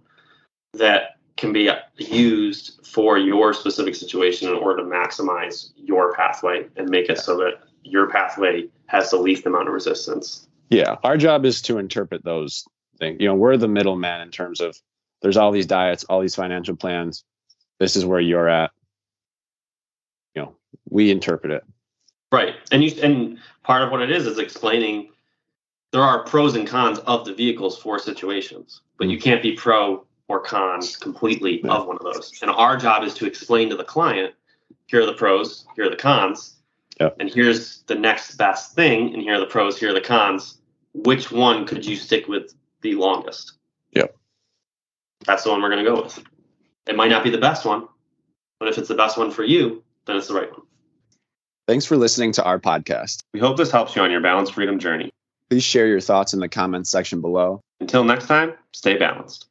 that 0.74 1.18
can 1.38 1.52
be 1.54 1.70
used 1.98 2.86
for 2.86 3.18
your 3.18 3.54
specific 3.54 3.96
situation 3.96 4.50
in 4.50 4.56
order 4.56 4.84
to 4.84 4.90
maximize 4.90 5.72
your 5.76 6.14
pathway 6.14 6.68
and 6.76 6.90
make 6.90 7.10
it 7.10 7.18
so 7.18 7.38
that 7.38 7.56
your 7.84 8.08
pathway 8.10 8.70
has 8.86 9.10
the 9.10 9.18
least 9.18 9.46
amount 9.46 9.68
of 9.68 9.74
resistance. 9.74 10.48
Yeah, 10.70 10.98
our 11.04 11.18
job 11.18 11.46
is 11.46 11.62
to 11.64 11.78
interpret 11.80 12.24
those 12.24 12.64
things. 13.00 13.18
You 13.20 13.28
know, 13.28 13.36
we're 13.36 13.58
the 13.58 13.68
middleman 13.68 14.22
in 14.22 14.30
terms 14.32 14.62
of 14.62 14.78
there's 15.24 15.38
all 15.38 15.52
these 15.52 15.66
diets, 15.66 16.04
all 16.04 16.22
these 16.22 16.36
financial 16.36 16.76
plans. 16.76 17.24
This 17.80 17.96
is 17.96 18.06
where 18.06 18.20
you're 18.20 18.50
at. 18.50 18.72
You 20.36 20.44
know, 20.44 20.56
we 20.90 21.10
interpret 21.10 21.52
it. 21.52 21.64
Right. 22.32 22.56
And 22.72 22.84
you 22.84 23.02
and 23.02 23.40
part 23.64 23.84
of 23.84 23.92
what 23.92 24.02
it 24.02 24.12
is 24.12 24.28
is 24.28 24.38
explaining 24.38 25.10
there 25.92 26.02
are 26.02 26.24
pros 26.26 26.56
and 26.56 26.68
cons 26.68 27.00
of 27.00 27.26
the 27.26 27.34
vehicles 27.34 27.78
for 27.78 27.98
situations, 28.00 28.82
but 28.98 29.08
you 29.08 29.18
mm. 29.18 29.22
can't 29.22 29.42
be 29.42 29.54
pro 29.54 30.06
or 30.28 30.42
con 30.42 30.82
completely 31.00 31.62
Yeah. 31.64 31.72
of 31.72 31.88
one 31.88 31.98
of 31.98 32.04
those. 32.04 32.34
And 32.42 32.52
our 32.52 32.76
job 32.76 33.04
is 33.04 33.14
to 33.16 33.26
explain 33.26 33.70
to 33.70 33.78
the 33.78 33.84
client, 33.84 34.34
here 34.88 35.02
are 35.04 35.06
the 35.06 35.14
pros, 35.14 35.66
here 35.76 35.86
are 35.86 35.90
the 35.90 35.96
cons, 35.96 36.56
Yep. 37.00 37.18
and 37.20 37.30
here's 37.30 37.84
the 37.84 37.96
next 37.96 38.36
best 38.36 38.76
thing, 38.76 39.14
and 39.14 39.22
here 39.22 39.36
are 39.36 39.40
the 39.40 39.46
pros, 39.46 39.80
here 39.80 39.92
are 39.92 39.94
the 39.94 40.02
cons. 40.02 40.60
Which 40.94 41.32
one 41.32 41.66
could 41.66 41.86
you 41.86 41.96
stick 41.96 42.28
with 42.28 42.54
the 42.82 42.96
longest? 42.96 43.54
That's 45.26 45.44
the 45.44 45.52
one 45.52 45.62
we're 45.62 45.70
going 45.70 45.84
to 45.84 45.90
go 45.90 46.04
with. 46.04 46.24
It 46.88 46.96
might 46.96 47.10
not 47.10 47.24
be 47.24 47.30
the 47.30 47.38
best 47.38 47.66
one, 47.66 47.88
but 48.60 48.70
if 48.70 48.78
it's 48.78 48.88
the 48.88 48.96
best 48.96 49.18
one 49.18 49.32
for 49.32 49.44
you, 49.44 49.84
then 50.06 50.18
it's 50.18 50.28
the 50.28 50.34
right 50.34 50.52
one. 50.52 50.62
Thanks 51.68 51.86
for 51.86 51.96
listening 51.96 52.34
to 52.34 52.44
our 52.44 52.60
podcast. 52.60 53.24
We 53.34 53.40
hope 53.40 53.56
this 53.56 53.72
helps 53.72 53.96
you 53.96 54.02
on 54.02 54.12
your 54.12 54.20
balance 54.20 54.50
freedom 54.50 54.80
journey. 54.80 55.10
Please 55.50 55.64
share 55.64 55.88
your 55.88 56.02
thoughts 56.02 56.34
in 56.34 56.40
the 56.40 56.50
comments 56.50 56.90
section 56.90 57.22
below. 57.22 57.62
Until 57.80 58.04
next 58.04 58.28
time, 58.28 58.54
stay 58.74 58.98
balanced. 58.98 59.48